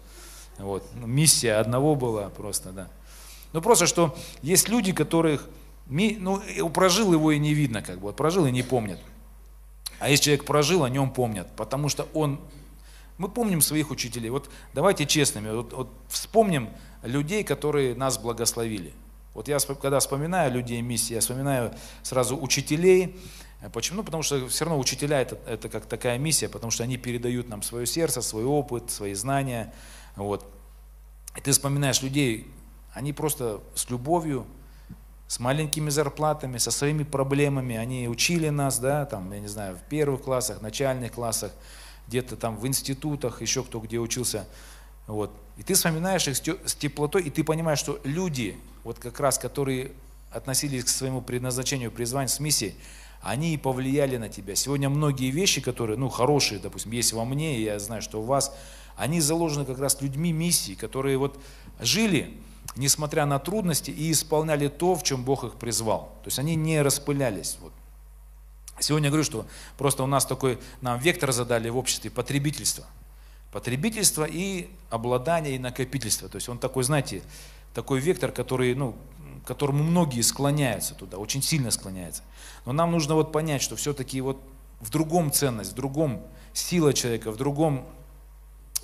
[0.59, 2.89] Вот, ну, миссия одного была просто, да.
[3.53, 5.47] Ну, просто, что есть люди, которых,
[5.87, 6.41] ну,
[6.73, 9.01] прожил его и не видно, как бы, прожил и не помнят.
[9.99, 12.41] А если человек прожил, о нем помнят, потому что он,
[13.19, 14.31] мы помним своих учителей.
[14.31, 16.71] Вот давайте честными, вот, вот вспомним
[17.03, 18.93] людей, которые нас благословили.
[19.35, 21.73] Вот я, когда вспоминаю людей миссии, я вспоминаю
[22.03, 23.17] сразу учителей,
[23.63, 23.99] Э, почему?
[23.99, 27.49] Ну, потому что все равно учителя это, это как такая миссия, потому что они передают
[27.49, 29.73] нам свое сердце, свой опыт, свои знания.
[30.17, 30.47] Вот.
[31.37, 32.53] И ты вспоминаешь людей,
[32.93, 34.47] они просто с любовью,
[35.29, 39.89] с маленькими зарплатами, со своими проблемами, они учили нас, да, там, я не знаю, в
[39.89, 41.53] первых классах, начальных классах,
[42.09, 44.47] где-то там в институтах, еще кто где учился.
[45.07, 45.33] Вот.
[45.57, 49.93] И ты вспоминаешь их с теплотой, и ты понимаешь, что люди, вот как раз, которые
[50.31, 52.75] относились к своему предназначению, призванию с миссией,
[53.21, 54.55] они и повлияли на тебя.
[54.55, 58.55] Сегодня многие вещи, которые, ну, хорошие, допустим, есть во мне, я знаю, что у вас,
[58.97, 61.41] они заложены как раз людьми миссии, которые вот
[61.81, 62.37] жили,
[62.77, 66.13] несмотря на трудности, и исполняли то, в чем Бог их призвал.
[66.23, 67.59] То есть они не распылялись.
[67.61, 67.73] Вот.
[68.83, 69.47] Сегодня я говорю, что
[69.79, 72.85] просто у нас такой, нам вектор задали в обществе потребительства.
[73.53, 76.29] Потребительство и обладание, и накопительство.
[76.29, 77.23] То есть он такой, знаете,
[77.75, 78.97] такой вектор, который, ну,
[79.47, 82.23] которому многие склоняются туда, очень сильно склоняются.
[82.65, 84.41] Но нам нужно вот понять, что все-таки вот
[84.81, 87.87] в другом ценность, в другом сила человека, в другом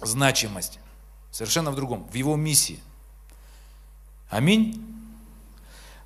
[0.03, 0.79] значимость,
[1.31, 2.79] совершенно в другом, в его миссии.
[4.31, 4.85] Аминь.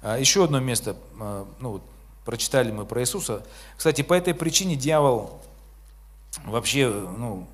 [0.03, 1.83] А, еще одно место, а, ну, вот,
[2.25, 3.45] прочитали мы про Иисуса.
[3.77, 5.41] Кстати, по этой причине дьявол
[6.45, 7.47] вообще, ну,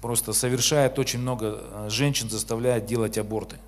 [0.00, 3.58] просто совершает очень много а, женщин, заставляет делать аборты.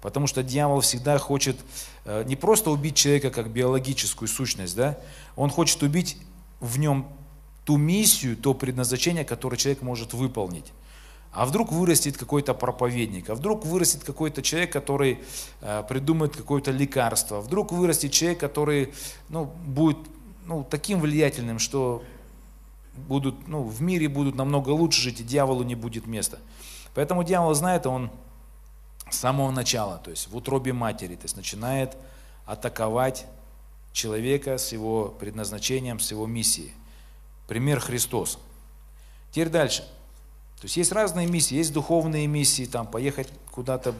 [0.00, 1.56] Потому что дьявол всегда хочет
[2.04, 4.98] э, не просто убить человека как биологическую сущность, да?
[5.36, 6.16] он хочет убить
[6.58, 7.06] в нем
[7.64, 10.72] ту миссию, то предназначение, которое человек может выполнить.
[11.32, 15.20] А вдруг вырастет какой-то проповедник, а вдруг вырастет какой-то человек, который
[15.62, 18.92] э, придумает какое-то лекарство, а вдруг вырастет человек, который
[19.30, 19.96] ну, будет
[20.44, 22.02] ну, таким влиятельным, что
[22.94, 26.38] будут, ну, в мире будут намного лучше жить, и дьяволу не будет места.
[26.94, 28.10] Поэтому дьявол знает, он
[29.10, 31.96] с самого начала, то есть в утробе матери, то есть начинает
[32.44, 33.26] атаковать
[33.94, 36.72] человека с его предназначением, с его миссией.
[37.48, 38.38] Пример Христос.
[39.30, 39.88] Теперь дальше.
[40.62, 43.96] То есть есть разные миссии, есть духовные миссии, там, поехать куда-то,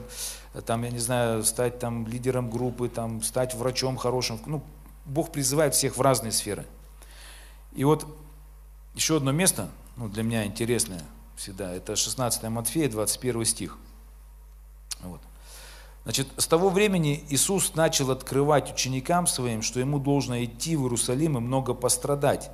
[0.65, 4.39] там, я не знаю, стать там лидером группы, там, стать врачом хорошим.
[4.45, 4.63] Ну,
[5.03, 6.65] Бог призывает всех в разные сферы.
[7.73, 8.07] И вот
[8.95, 11.01] еще одно место, ну, для меня интересное
[11.35, 13.77] всегда, это 16 Матфея, 21 стих.
[15.01, 15.19] Вот.
[16.03, 21.37] Значит, с того времени Иисус начал открывать ученикам своим, что ему должно идти в Иерусалим
[21.37, 22.51] и много пострадать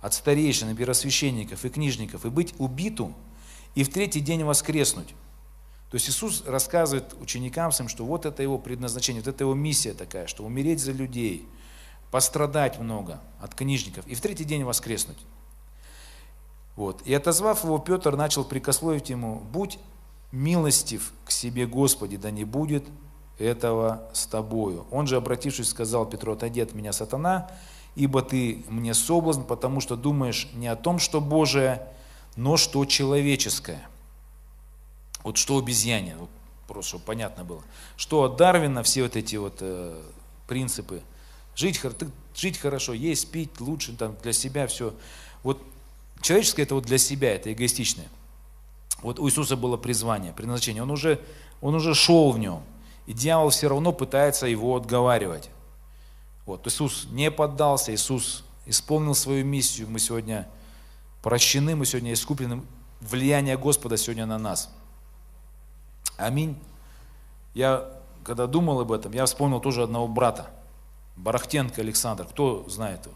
[0.00, 3.12] от старейшин и первосвященников и книжников, и быть убиту,
[3.74, 5.14] и в третий день воскреснуть.
[5.90, 9.92] То есть Иисус рассказывает ученикам своим, что вот это его предназначение, вот это его миссия
[9.92, 11.48] такая, что умереть за людей,
[12.10, 15.18] пострадать много от книжников, и в третий день воскреснуть.
[16.76, 17.02] Вот.
[17.04, 19.78] И отозвав его, Петр начал прикословить ему, будь
[20.32, 22.84] милостив к себе Господи, да не будет
[23.38, 24.86] этого с тобою.
[24.90, 27.50] Он же, обратившись, сказал Петру, отойди от меня, сатана,
[27.96, 31.86] ибо ты мне соблазн, потому что думаешь не о том, что Божие,
[32.36, 33.86] но что человеческое.
[35.22, 36.30] Вот что обезьяне, вот
[36.66, 37.62] просто чтобы понятно было.
[37.96, 40.00] Что от Дарвина все вот эти вот э,
[40.46, 41.02] принципы.
[41.56, 41.80] Жить,
[42.34, 44.94] жить хорошо, есть, пить лучше, там, для себя все.
[45.42, 45.60] Вот
[46.22, 48.08] человеческое это вот для себя, это эгоистичное.
[49.02, 50.82] Вот у Иисуса было призвание, предназначение.
[50.82, 51.20] Он уже,
[51.60, 52.62] он уже шел в нем.
[53.06, 55.50] И дьявол все равно пытается его отговаривать.
[56.46, 59.88] Вот, Иисус не поддался, Иисус исполнил свою миссию.
[59.88, 60.48] Мы сегодня
[61.22, 62.62] прощены, мы сегодня искуплены.
[63.00, 64.70] Влияние Господа сегодня на нас.
[66.16, 66.58] Аминь.
[67.54, 67.88] Я,
[68.24, 70.50] когда думал об этом, я вспомнил тоже одного брата,
[71.16, 72.26] Барахтенко Александр.
[72.26, 73.14] Кто знает его?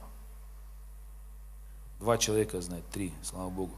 [2.01, 3.75] Два человека знают, три, слава Богу.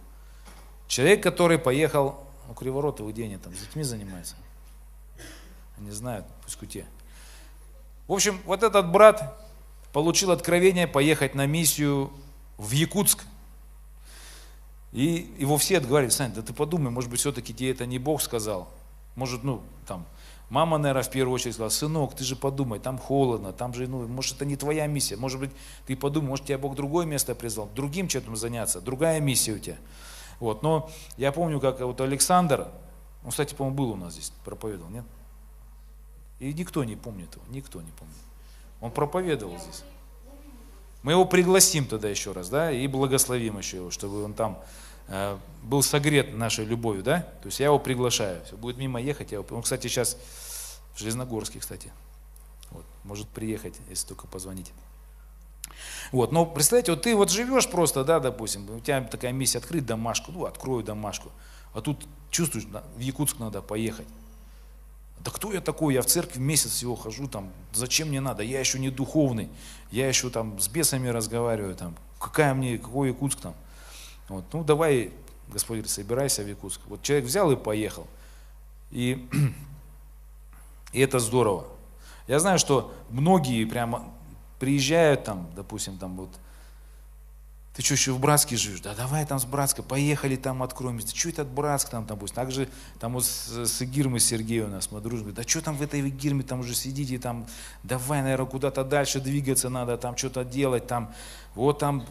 [0.89, 4.37] Человек, который поехал, ну, Криворотовый где они там, с детьми занимается?
[5.77, 6.87] Они знают, пусть куте.
[8.07, 9.37] В общем, вот этот брат
[9.93, 12.12] получил откровение поехать на миссию
[12.57, 13.25] в Якутск.
[14.92, 18.22] И его все отговаривали, Сань, да ты подумай, может быть, все-таки тебе это не Бог
[18.22, 18.68] сказал.
[19.14, 20.07] Может, ну, там,
[20.49, 24.07] мама, наверное, в первую очередь сказала, сынок, ты же подумай, там холодно, там же, ну,
[24.07, 25.16] может, это не твоя миссия.
[25.16, 25.51] Может быть,
[25.87, 29.77] ты подумай, может, тебя Бог другое место призвал, другим чем-то заняться, другая миссия у тебя.
[30.38, 32.68] Вот, но я помню, как вот Александр,
[33.25, 35.05] он, кстати, по-моему, был у нас здесь, проповедовал, нет?
[36.38, 38.16] И никто не помнит его, никто не помнит.
[38.81, 39.83] Он проповедовал здесь.
[41.07, 44.59] Мы его пригласим тогда еще раз, да, и благословим еще его, чтобы он там
[45.07, 47.21] э, был согрет нашей любовью, да.
[47.42, 48.45] То есть я его приглашаю.
[48.45, 49.31] Все, будет мимо ехать.
[49.31, 50.16] Я его, он, кстати, сейчас
[50.97, 51.92] в Железногорске, кстати.
[52.73, 54.73] Вот, может приехать, если только позвонить.
[56.11, 59.87] Вот, но представляете, вот ты вот живешь просто, да, допустим, у тебя такая миссия открыть
[59.87, 61.31] домашку, ну, открою домашку,
[61.73, 62.66] а тут чувствуешь,
[62.97, 64.09] в Якутск надо поехать.
[65.20, 65.94] Да кто я такой?
[65.94, 68.42] Я в церкви месяц всего хожу, там, зачем мне надо?
[68.42, 69.48] Я еще не духовный,
[69.90, 73.55] я еще там с бесами разговариваю, там, какая мне, какой Якутск там?
[74.29, 75.12] Вот, ну давай,
[75.48, 76.81] Господь говорит, собирайся в Якутск.
[76.87, 78.07] Вот человек взял и поехал.
[78.90, 79.29] И,
[80.92, 81.66] и это здорово.
[82.26, 84.05] Я знаю, что многие прямо
[84.59, 86.31] приезжают там, допустим, там вот
[87.77, 88.81] ты что, еще в Братске живешь?
[88.81, 90.99] Да давай там с Братска, поехали там откроем.
[90.99, 92.35] Да что это от Братска там, допустим?
[92.37, 95.35] Так же там вот с, с Игирмой Сергей у нас, мы дружим.
[95.35, 97.47] Да что там в этой Игирме, там уже сидите, там,
[97.83, 101.12] давай, наверное, куда-то дальше двигаться надо, там что-то делать, там,
[101.55, 102.07] вот там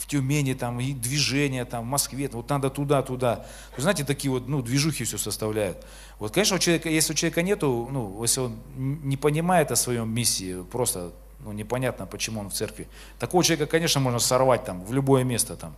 [0.00, 3.46] в Тюмени, там, и движение, там, в Москве, вот надо туда, туда.
[3.76, 5.86] Знаете, такие вот, ну, движухи все составляют.
[6.18, 10.12] Вот, конечно, у человека, если у человека нету, ну, если он не понимает о своем
[10.12, 12.88] миссии, просто ну, непонятно, почему он в церкви.
[13.18, 15.74] Такого человека, конечно, можно сорвать там, в любое место там.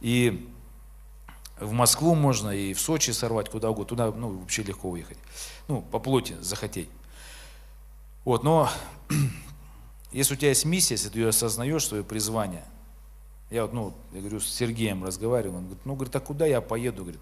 [0.00, 0.48] И
[1.60, 3.88] в Москву можно, и в Сочи сорвать, куда угодно.
[3.88, 5.18] Туда, ну, вообще легко уехать.
[5.68, 6.88] Ну, по плоти захотеть.
[8.24, 8.70] Вот, но
[10.12, 12.64] если у тебя есть миссия, если ты ее осознаешь, свое призвание,
[13.50, 16.60] я вот, ну, я говорю, с Сергеем разговаривал, он говорит, ну, говорит, а куда я
[16.62, 17.20] поеду, говорит,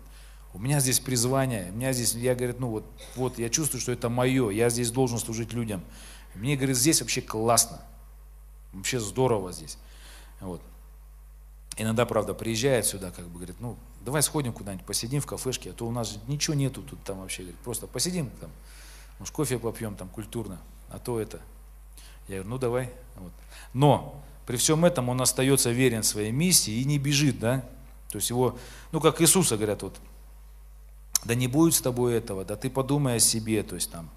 [0.53, 2.85] у меня здесь призвание, у меня здесь, я, говорит, ну, вот,
[3.17, 5.83] вот, я чувствую, что это мое, я здесь должен служить людям.
[6.35, 7.81] Мне, говорит, здесь вообще классно.
[8.73, 9.79] Вообще здорово здесь.
[10.41, 10.63] Вот.
[11.77, 15.73] Иногда, правда, приезжает сюда, как бы говорит, ну, давай сходим куда-нибудь, посидим в кафешке, а
[15.73, 17.43] то у нас ничего нету тут там вообще.
[17.43, 18.51] Говорит, просто посидим там,
[19.19, 21.41] может, кофе попьем там культурно, а то это.
[22.29, 22.93] Я говорю, ну давай.
[23.17, 23.33] Вот.
[23.75, 27.65] Но при всем этом он остается верен своей миссии и не бежит, да.
[28.11, 28.59] То есть его,
[28.93, 29.97] ну как Иисуса говорят, вот,
[31.25, 34.11] да не будет с тобой этого, да ты подумай о себе, то есть там,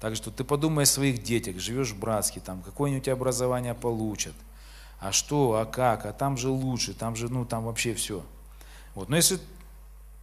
[0.00, 3.74] так что ты подумай о своих детях, живешь в Братске, там, какое у тебя образование
[3.74, 4.34] получат,
[4.98, 8.24] а что, а как, а там же лучше, там же, ну, там вообще все.
[8.94, 9.10] Вот.
[9.10, 9.38] Но если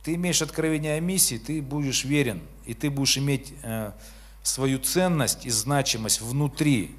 [0.04, 3.92] ты имеешь откровение о миссии, ты будешь верен, и ты будешь иметь э,
[4.42, 6.96] свою ценность и значимость внутри,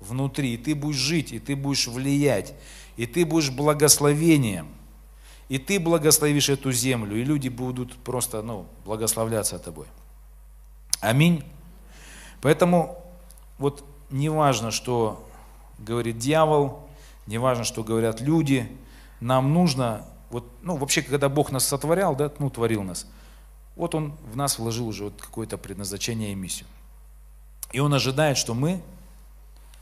[0.00, 2.54] внутри, и ты будешь жить, и ты будешь влиять,
[2.96, 4.68] и ты будешь благословением,
[5.50, 9.86] и ты благословишь эту землю, и люди будут просто, ну, благословляться тобой.
[11.00, 11.44] Аминь.
[12.44, 13.02] Поэтому
[13.56, 15.26] вот не важно, что
[15.78, 16.86] говорит дьявол,
[17.26, 18.70] не важно, что говорят люди,
[19.18, 23.06] нам нужно, вот, ну вообще, когда Бог нас сотворял, да, ну творил нас,
[23.76, 26.68] вот Он в нас вложил уже вот какое-то предназначение и миссию.
[27.72, 28.82] И Он ожидает, что мы,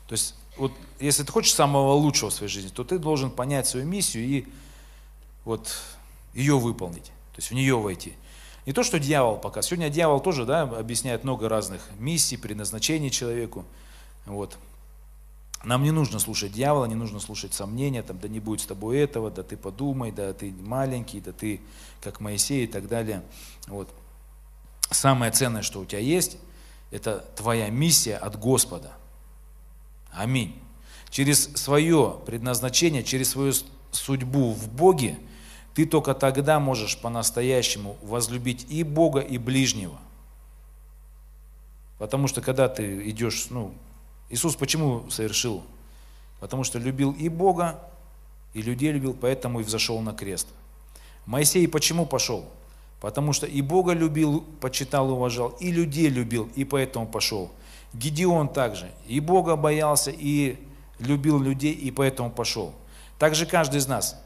[0.06, 3.66] то есть вот если ты хочешь самого лучшего в своей жизни, то ты должен понять
[3.66, 4.46] свою миссию и
[5.44, 5.68] вот
[6.32, 8.14] ее выполнить, то есть в нее войти.
[8.64, 9.62] Не то, что дьявол пока.
[9.62, 13.64] Сегодня дьявол тоже да, объясняет много разных миссий, предназначений человеку.
[14.24, 14.56] Вот.
[15.64, 18.98] Нам не нужно слушать дьявола, не нужно слушать сомнения, там, да не будет с тобой
[18.98, 21.60] этого, да ты подумай, да ты маленький, да ты
[22.00, 23.22] как Моисей и так далее.
[23.66, 23.88] Вот.
[24.90, 26.36] самое ценное, что у тебя есть,
[26.90, 28.92] это твоя миссия от Господа.
[30.12, 30.60] Аминь.
[31.10, 33.52] Через свое предназначение, через свою
[33.92, 35.18] судьбу в Боге,
[35.74, 39.98] ты только тогда можешь по-настоящему возлюбить и Бога, и ближнего.
[41.98, 43.72] Потому что когда ты идешь, ну,
[44.28, 45.62] Иисус почему совершил?
[46.40, 47.78] Потому что любил и Бога,
[48.54, 50.48] и людей любил, поэтому и взошел на крест.
[51.26, 52.44] Моисей почему пошел?
[53.00, 57.50] Потому что и Бога любил, почитал, уважал, и людей любил, и поэтому пошел.
[57.92, 58.90] Гедеон также.
[59.06, 60.58] И Бога боялся, и
[60.98, 62.74] любил людей, и поэтому пошел.
[63.18, 64.20] Также каждый из нас.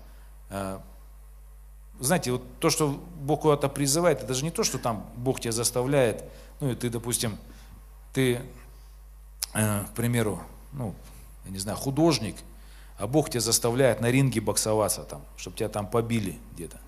[1.98, 5.52] Знаете, вот то, что Бог куда-то призывает, это же не то, что там Бог тебя
[5.52, 6.24] заставляет,
[6.60, 7.38] ну и ты, допустим,
[8.12, 8.42] ты,
[9.54, 10.42] э, к примеру,
[10.72, 10.94] ну,
[11.44, 12.36] я не знаю, художник,
[12.98, 16.78] а Бог тебя заставляет на ринге боксоваться там, чтобы тебя там побили где-то.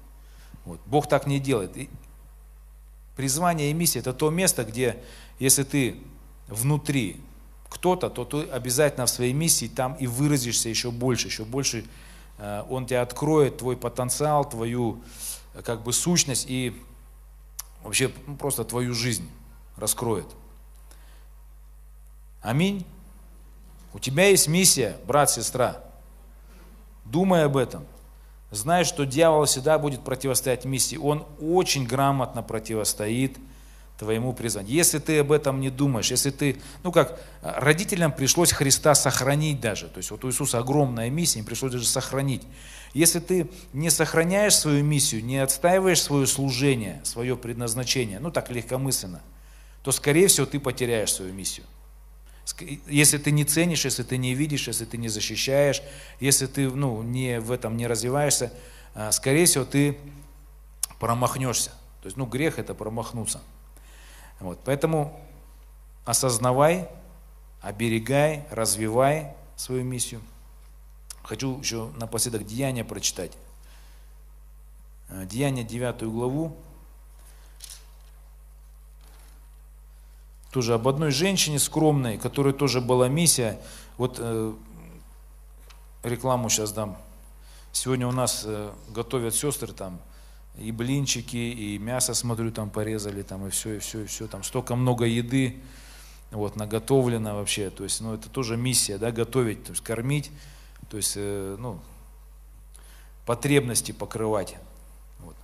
[0.64, 0.80] Вот.
[0.86, 1.76] Бог так не делает.
[1.76, 1.88] И
[3.16, 5.02] призвание и миссия– это то место, где,
[5.38, 6.00] если ты
[6.48, 7.20] внутри
[7.68, 11.84] кто-то, то ты обязательно в своей миссии там и выразишься еще больше, еще больше
[12.68, 15.02] он тебя откроет, твой потенциал, твою
[15.54, 16.80] э, как бы сущность и
[17.82, 19.28] вообще ну, просто твою жизнь
[19.76, 20.26] раскроет.
[22.40, 22.86] Аминь.
[23.92, 25.82] У тебя есть миссия, брат, сестра.
[27.04, 27.84] Думай об этом.
[28.50, 30.96] Знай, что дьявол всегда будет противостоять миссии.
[30.96, 33.36] Он очень грамотно противостоит
[33.98, 34.72] твоему призванию.
[34.72, 39.88] Если ты об этом не думаешь, если ты, ну как, родителям пришлось Христа сохранить даже,
[39.88, 42.42] то есть вот у Иисуса огромная миссия, им пришлось даже сохранить.
[42.94, 49.20] Если ты не сохраняешь свою миссию, не отстаиваешь свое служение, свое предназначение, ну так легкомысленно,
[49.82, 51.66] то скорее всего ты потеряешь свою миссию.
[52.86, 55.82] Если ты не ценишь, если ты не видишь, если ты не защищаешь,
[56.20, 58.52] если ты ну, не, в этом не развиваешься,
[58.94, 59.98] а, скорее всего, ты
[60.98, 61.70] промахнешься.
[62.00, 63.40] То есть, ну, грех– это промахнуться.
[64.40, 65.20] Вот, поэтому
[66.04, 66.88] осознавай,
[67.60, 70.20] оберегай, развивай свою миссию.
[71.22, 73.32] Хочу еще напоследок Деяния прочитать.
[75.08, 76.56] А, Деяние 9 главу,
[80.50, 83.60] тоже об одной женщине скромной, которой тоже была миссия.
[83.98, 84.54] Вот э,
[86.02, 86.96] рекламу сейчас дам.
[87.72, 90.00] Сегодня у нас э, готовят сестры там
[90.60, 94.26] и блинчики, и мясо, смотрю, там порезали, там и все, и все, и все.
[94.26, 95.60] Там столько много еды,
[96.30, 97.70] вот, наготовлено вообще.
[97.70, 100.30] То есть, ну, это тоже миссия, да, готовить, то есть кормить,
[100.90, 101.80] то есть, э, ну,
[103.24, 104.56] потребности покрывать.
[105.20, 105.36] Вот.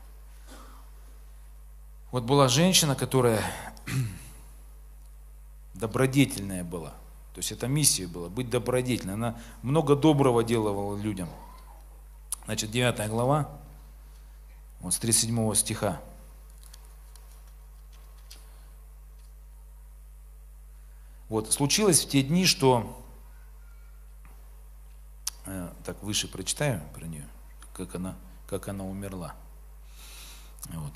[2.11, 3.43] вот была женщина, которая
[5.75, 6.95] добродетельная была.
[7.35, 9.15] То есть это миссия была, быть добродетельной.
[9.15, 11.29] Она много доброго делала людям.
[12.45, 13.51] Значит, 9 глава,
[14.85, 15.99] вот с 37 стиха.
[21.31, 23.03] Вот, случилось в те дни, что,
[25.47, 27.27] э, так выше прочитаю про нее,
[27.73, 28.15] как она,
[28.47, 29.35] как она умерла.
[30.67, 30.93] Вот.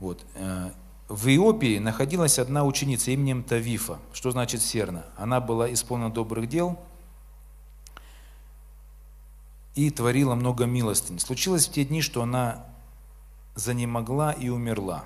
[0.00, 0.26] Вот.
[0.34, 0.72] Э,
[1.06, 5.06] в Иопии находилась одна ученица именем Тавифа, что значит серна.
[5.16, 6.76] Она была исполнена добрых дел
[9.76, 11.20] и творила много милостынь.
[11.20, 12.66] Случилось в те дни, что она
[13.54, 15.04] занемогла и умерла.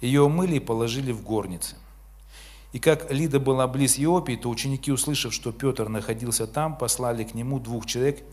[0.00, 1.76] Ее умыли и положили в горнице.
[2.72, 7.34] И как Лида была близ Иопии, то ученики, услышав, что Петр находился там, послали к
[7.34, 8.24] нему двух человек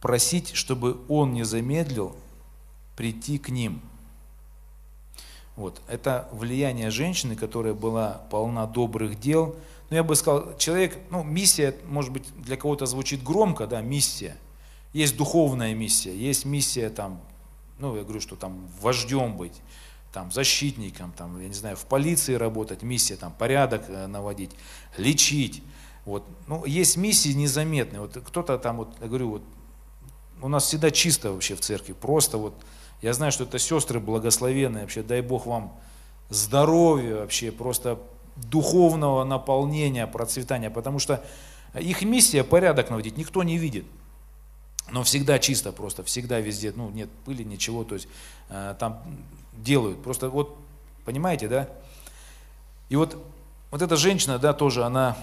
[0.00, 2.16] просить, чтобы он не замедлил
[2.96, 3.80] прийти к ним–
[5.56, 5.80] вот.
[5.88, 9.54] Это влияние женщины, которая была полна добрых дел.
[9.90, 14.36] Ну, я бы сказал, человек, ну, миссия, может быть, для кого-то звучит громко, да, миссия.
[14.94, 17.20] Есть духовная миссия, есть миссия там,
[17.80, 19.60] ну, я говорю, что там вождем быть,
[20.12, 24.52] там, защитником, там, я не знаю, в полиции работать, миссия, там, порядок э, наводить,
[24.96, 25.64] лечить.
[26.04, 26.24] Вот.
[26.46, 28.00] Ну, есть миссии незаметные.
[28.00, 29.42] Вот кто-то там, вот, я говорю, вот,
[30.40, 32.54] у нас всегда чисто вообще в церкви, просто вот,
[33.02, 35.76] я знаю, что это сестры благословенные, вообще дай Бог вам
[36.28, 37.98] здоровья, вообще просто
[38.36, 41.24] духовного наполнения, процветания, потому что
[41.78, 43.86] их миссия порядок наводить, никто не видит.
[44.90, 48.06] Но всегда чисто просто, всегда везде, ну нет пыли, ничего, то есть
[48.50, 49.02] э, там
[49.54, 50.02] делают.
[50.02, 50.56] Просто вот,
[51.04, 51.68] понимаете, да?
[52.90, 53.16] И вот,
[53.70, 55.16] вот эта женщина, да, тоже, она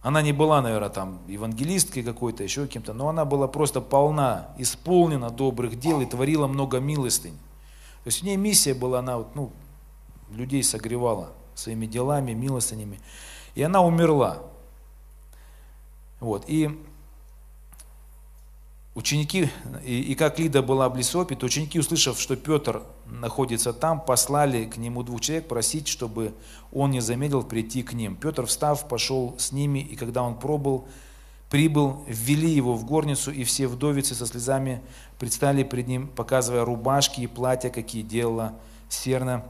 [0.00, 5.30] она не была, наверное, там евангелисткой какой-то, еще кем-то, но она была просто полна, исполнена
[5.30, 7.36] добрых дел и творила много милостынь.
[8.04, 9.50] То есть в ней миссия была, она вот, ну,
[10.30, 13.00] людей согревала своими делами, милостынями.
[13.56, 14.38] И она умерла.
[16.20, 16.44] Вот.
[16.46, 16.70] И
[18.98, 19.48] ученики,
[19.84, 24.64] и, и как Лида была в Лесопе, то ученики, услышав, что Петр находится там, послали
[24.64, 26.34] к нему двух человек просить, чтобы
[26.72, 28.16] он не замедлил прийти к ним.
[28.16, 30.88] Петр, встав, пошел с ними, и когда он пробыл,
[31.48, 34.82] прибыл, ввели его в горницу, и все вдовицы со слезами
[35.20, 38.54] предстали пред ним, показывая рубашки и платья, какие делала
[38.88, 39.44] Серна,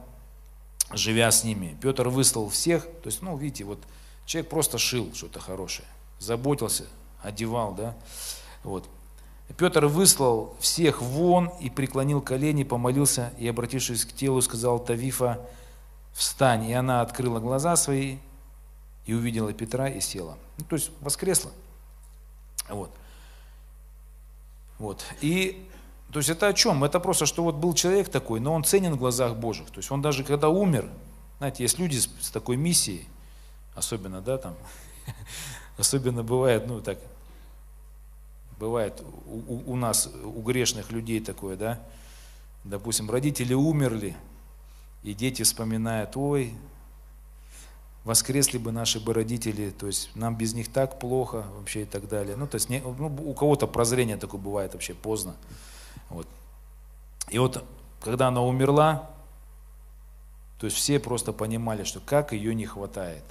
[0.92, 1.74] живя с ними.
[1.80, 3.78] Петр выслал всех, то есть, ну, видите, вот
[4.26, 5.88] человек просто шил что-то хорошее,
[6.18, 6.84] заботился,
[7.22, 7.96] одевал, да,
[8.62, 8.86] вот.
[9.56, 15.40] Петр выслал всех вон и преклонил колени, помолился и, обратившись к телу, сказал Тавифа,
[16.12, 16.66] встань.
[16.66, 18.18] И она открыла глаза свои
[19.06, 20.36] и увидела Петра и села.
[20.58, 21.50] Ну, то есть воскресла.
[22.68, 22.90] Вот.
[24.78, 25.04] Вот.
[25.22, 25.66] И
[26.12, 26.84] то есть это о чем?
[26.84, 29.68] Это просто, что вот был человек такой, но он ценен в глазах Божьих.
[29.70, 30.88] То есть он даже когда умер,
[31.38, 33.06] знаете, есть люди с, с такой миссией,
[33.74, 34.54] особенно, да, там,
[35.78, 36.98] особенно бывает, ну так,
[38.58, 41.80] Бывает у, у нас, у грешных людей такое, да?
[42.64, 44.16] Допустим, родители умерли,
[45.02, 46.52] и дети вспоминают, ой,
[48.04, 52.08] воскресли бы наши бы родители, то есть нам без них так плохо вообще и так
[52.08, 52.36] далее.
[52.36, 55.36] Ну, то есть не, ну, у кого-то прозрение такое бывает вообще поздно.
[56.10, 56.26] Вот.
[57.30, 57.64] И вот,
[58.00, 59.10] когда она умерла,
[60.58, 63.24] то есть все просто понимали, что как ее не хватает.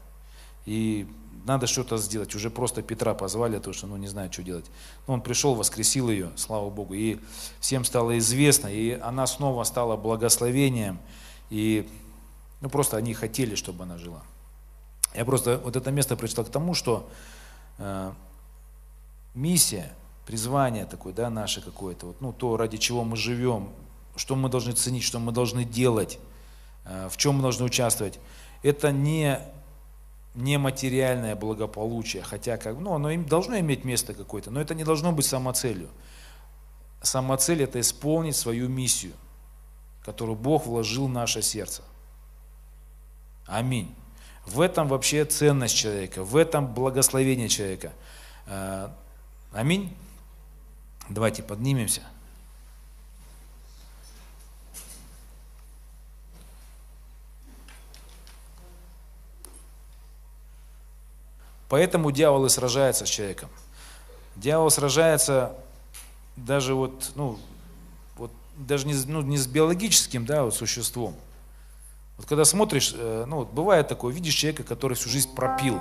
[0.65, 1.07] И
[1.47, 2.35] надо что-то сделать.
[2.35, 4.65] Уже просто Петра позвали, потому что, ну, не знаю, что делать.
[5.07, 7.19] Но он пришел, воскресил ее, слава Богу, и
[7.61, 10.99] всем стало известно, и она снова стала благословением,
[11.49, 11.89] и,
[12.59, 14.21] ну, просто они хотели, чтобы она жила.
[15.15, 17.09] Я просто вот это место прочитал к тому, что
[17.77, 18.11] э,
[19.33, 19.93] миссия,
[20.25, 23.69] призвание такое, да, наше какое-то, вот, ну, то, ради чего мы живем,
[24.17, 26.19] что мы должны ценить, что мы должны делать,
[26.83, 28.19] э, в чем мы должны участвовать,
[28.63, 29.39] это не
[30.37, 35.11] нематериальное благополучие, хотя как, ну, оно им должно иметь место какое-то, но это не должно
[35.11, 35.89] быть самоцелью.
[37.01, 39.13] Самоцель– это исполнить свою миссию,
[40.03, 41.81] которую Бог вложил в наше сердце.
[43.47, 43.93] Аминь.
[44.45, 47.93] В этом вообще ценность человека, в этом благословение человека.
[48.45, 48.95] А,
[49.51, 49.95] аминь.
[51.09, 52.01] Давайте поднимемся.
[61.69, 63.49] Поэтому дьявол и сражается с человеком.
[64.35, 65.55] Дьявол сражается
[66.35, 67.39] даже вот, ну,
[68.15, 71.15] вот даже не, ну, не с биологическим, да, вот существом.
[72.17, 75.79] Вот когда смотришь, э, ну, вот бывает такое, видишь человека, который всю жизнь пропил.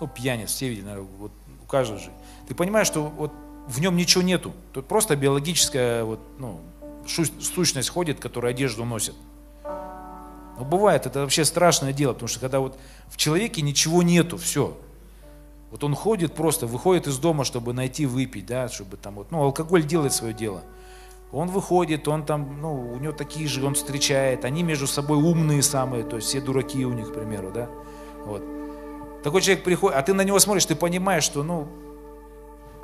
[0.00, 2.10] Ну, пьяниц, все видели, наверное, вот у каждого же.
[2.48, 3.32] Ты понимаешь, что вот
[3.66, 4.52] в нем ничего нету.
[4.72, 6.60] Тут просто биологическая вот, ну,
[7.06, 9.14] сущность ходит, которая одежду носит.
[10.58, 12.78] Но бывает, это вообще страшное дело, потому что когда вот
[13.08, 14.76] в человеке ничего нету, все.
[15.70, 19.42] Вот он ходит просто, выходит из дома, чтобы найти выпить, да, чтобы там вот, ну,
[19.42, 20.62] алкоголь делает свое дело.
[21.32, 25.62] Он выходит, он там, ну, у него такие же, он встречает, они между собой умные
[25.62, 27.68] самые, то есть все дураки у них, к примеру, да,
[28.24, 28.44] вот.
[29.24, 31.66] Такой человек приходит, а ты на него смотришь, ты понимаешь, что, ну,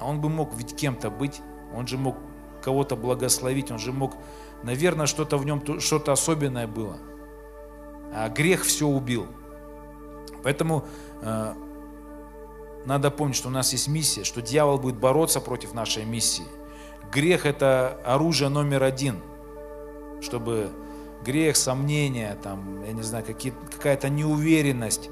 [0.01, 1.41] а он бы мог ведь кем-то быть,
[1.77, 2.16] он же мог
[2.64, 4.16] кого-то благословить, он же мог,
[4.64, 6.99] наверное, что-то в нем, что-то особенное было–
[8.12, 9.26] а грех все убил.
[10.42, 10.84] Поэтому
[11.22, 11.54] э,
[12.86, 16.46] надо помнить, что у нас есть миссия, что дьявол будет бороться против нашей миссии.
[17.12, 19.16] Грех– это оружие номер один,
[20.20, 20.70] чтобы
[21.24, 25.11] грех, сомнения, там, я не знаю, какая-то неуверенность,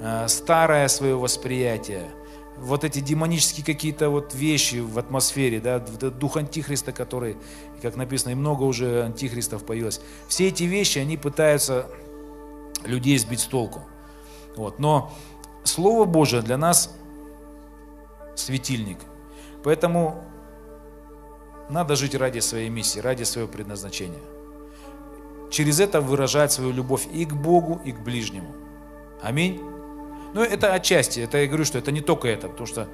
[0.00, 2.10] э, старое свое восприятие,
[2.56, 7.36] вот эти демонические какие-то вот вещи в атмосфере, да, дух антихриста, который,
[7.82, 10.00] как написано, и много уже антихристов появилось.
[10.26, 11.86] Все эти вещи, они пытаются
[12.84, 13.82] людей сбить с толку.
[14.56, 14.78] Вот.
[14.78, 15.12] Но
[15.64, 16.94] Слово Божие для нас
[18.34, 18.98] светильник.
[19.62, 20.24] Поэтому
[21.68, 24.20] надо жить ради своей миссии, ради своего предназначения.
[25.50, 28.54] Через это выражать свою любовь и к Богу, и к ближнему.
[29.22, 29.60] Аминь.
[30.34, 32.88] Ну, это отчасти, это я говорю, что это не только это, потому что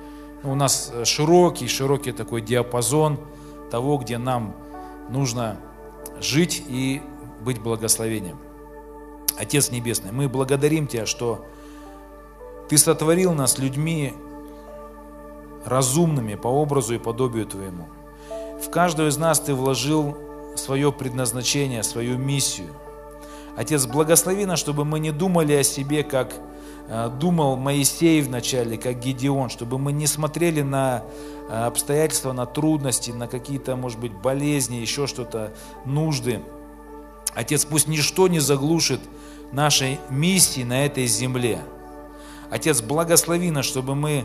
[0.44, 3.18] у нас широкий, широкий такой диапазон
[3.70, 4.54] того, где нам
[5.10, 5.58] нужно
[6.20, 7.02] жить и
[7.40, 8.38] быть благословением.
[9.38, 11.44] Отец Небесный, мы благодарим Тебя, что
[12.68, 14.14] Ты сотворил нас людьми
[15.64, 17.88] разумными по образу и подобию Твоему.
[18.62, 20.16] В каждого из нас Ты вложил
[20.56, 22.68] свое предназначение, свою миссию.
[23.56, 26.34] Отец, благослови нас, чтобы мы не думали о себе, как
[26.88, 31.04] э, думал Моисей вначале, как Гедеон, чтобы мы не смотрели на
[31.48, 35.52] э, обстоятельства, на трудности, на какие-то, может быть, болезни, еще что-то,
[35.84, 36.40] нужды.
[37.34, 39.00] Отец, пусть ничто не заглушит
[39.52, 41.60] нашей миссии на этой земле.
[42.50, 44.24] Отец, благослови нас, чтобы мы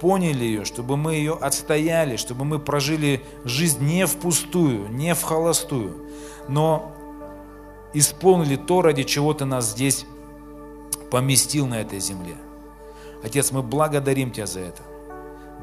[0.00, 5.96] поняли ее, чтобы мы ее отстояли, чтобы мы прожили жизнь не впустую, не в холостую,
[6.48, 6.92] но
[7.94, 10.04] исполнили то, ради чего Ты нас здесь
[11.10, 12.36] поместил на этой земле.
[13.22, 14.82] Отец, мы благодарим Тебя за это.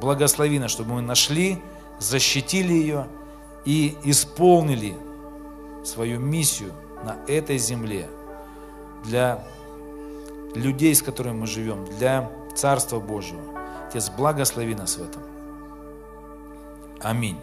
[0.02, 1.60] Благослови нас, чтобы мы нашли,
[2.00, 3.08] защитили ее
[3.66, 4.96] и исполнили
[5.84, 6.74] свою миссию
[7.04, 8.10] на этой земле
[9.04, 9.44] для
[10.56, 13.42] людей, с которыми мы живем, для Царства Божьего.
[13.88, 15.22] Отец, благослови нас в этом.
[17.02, 17.38] Аминь.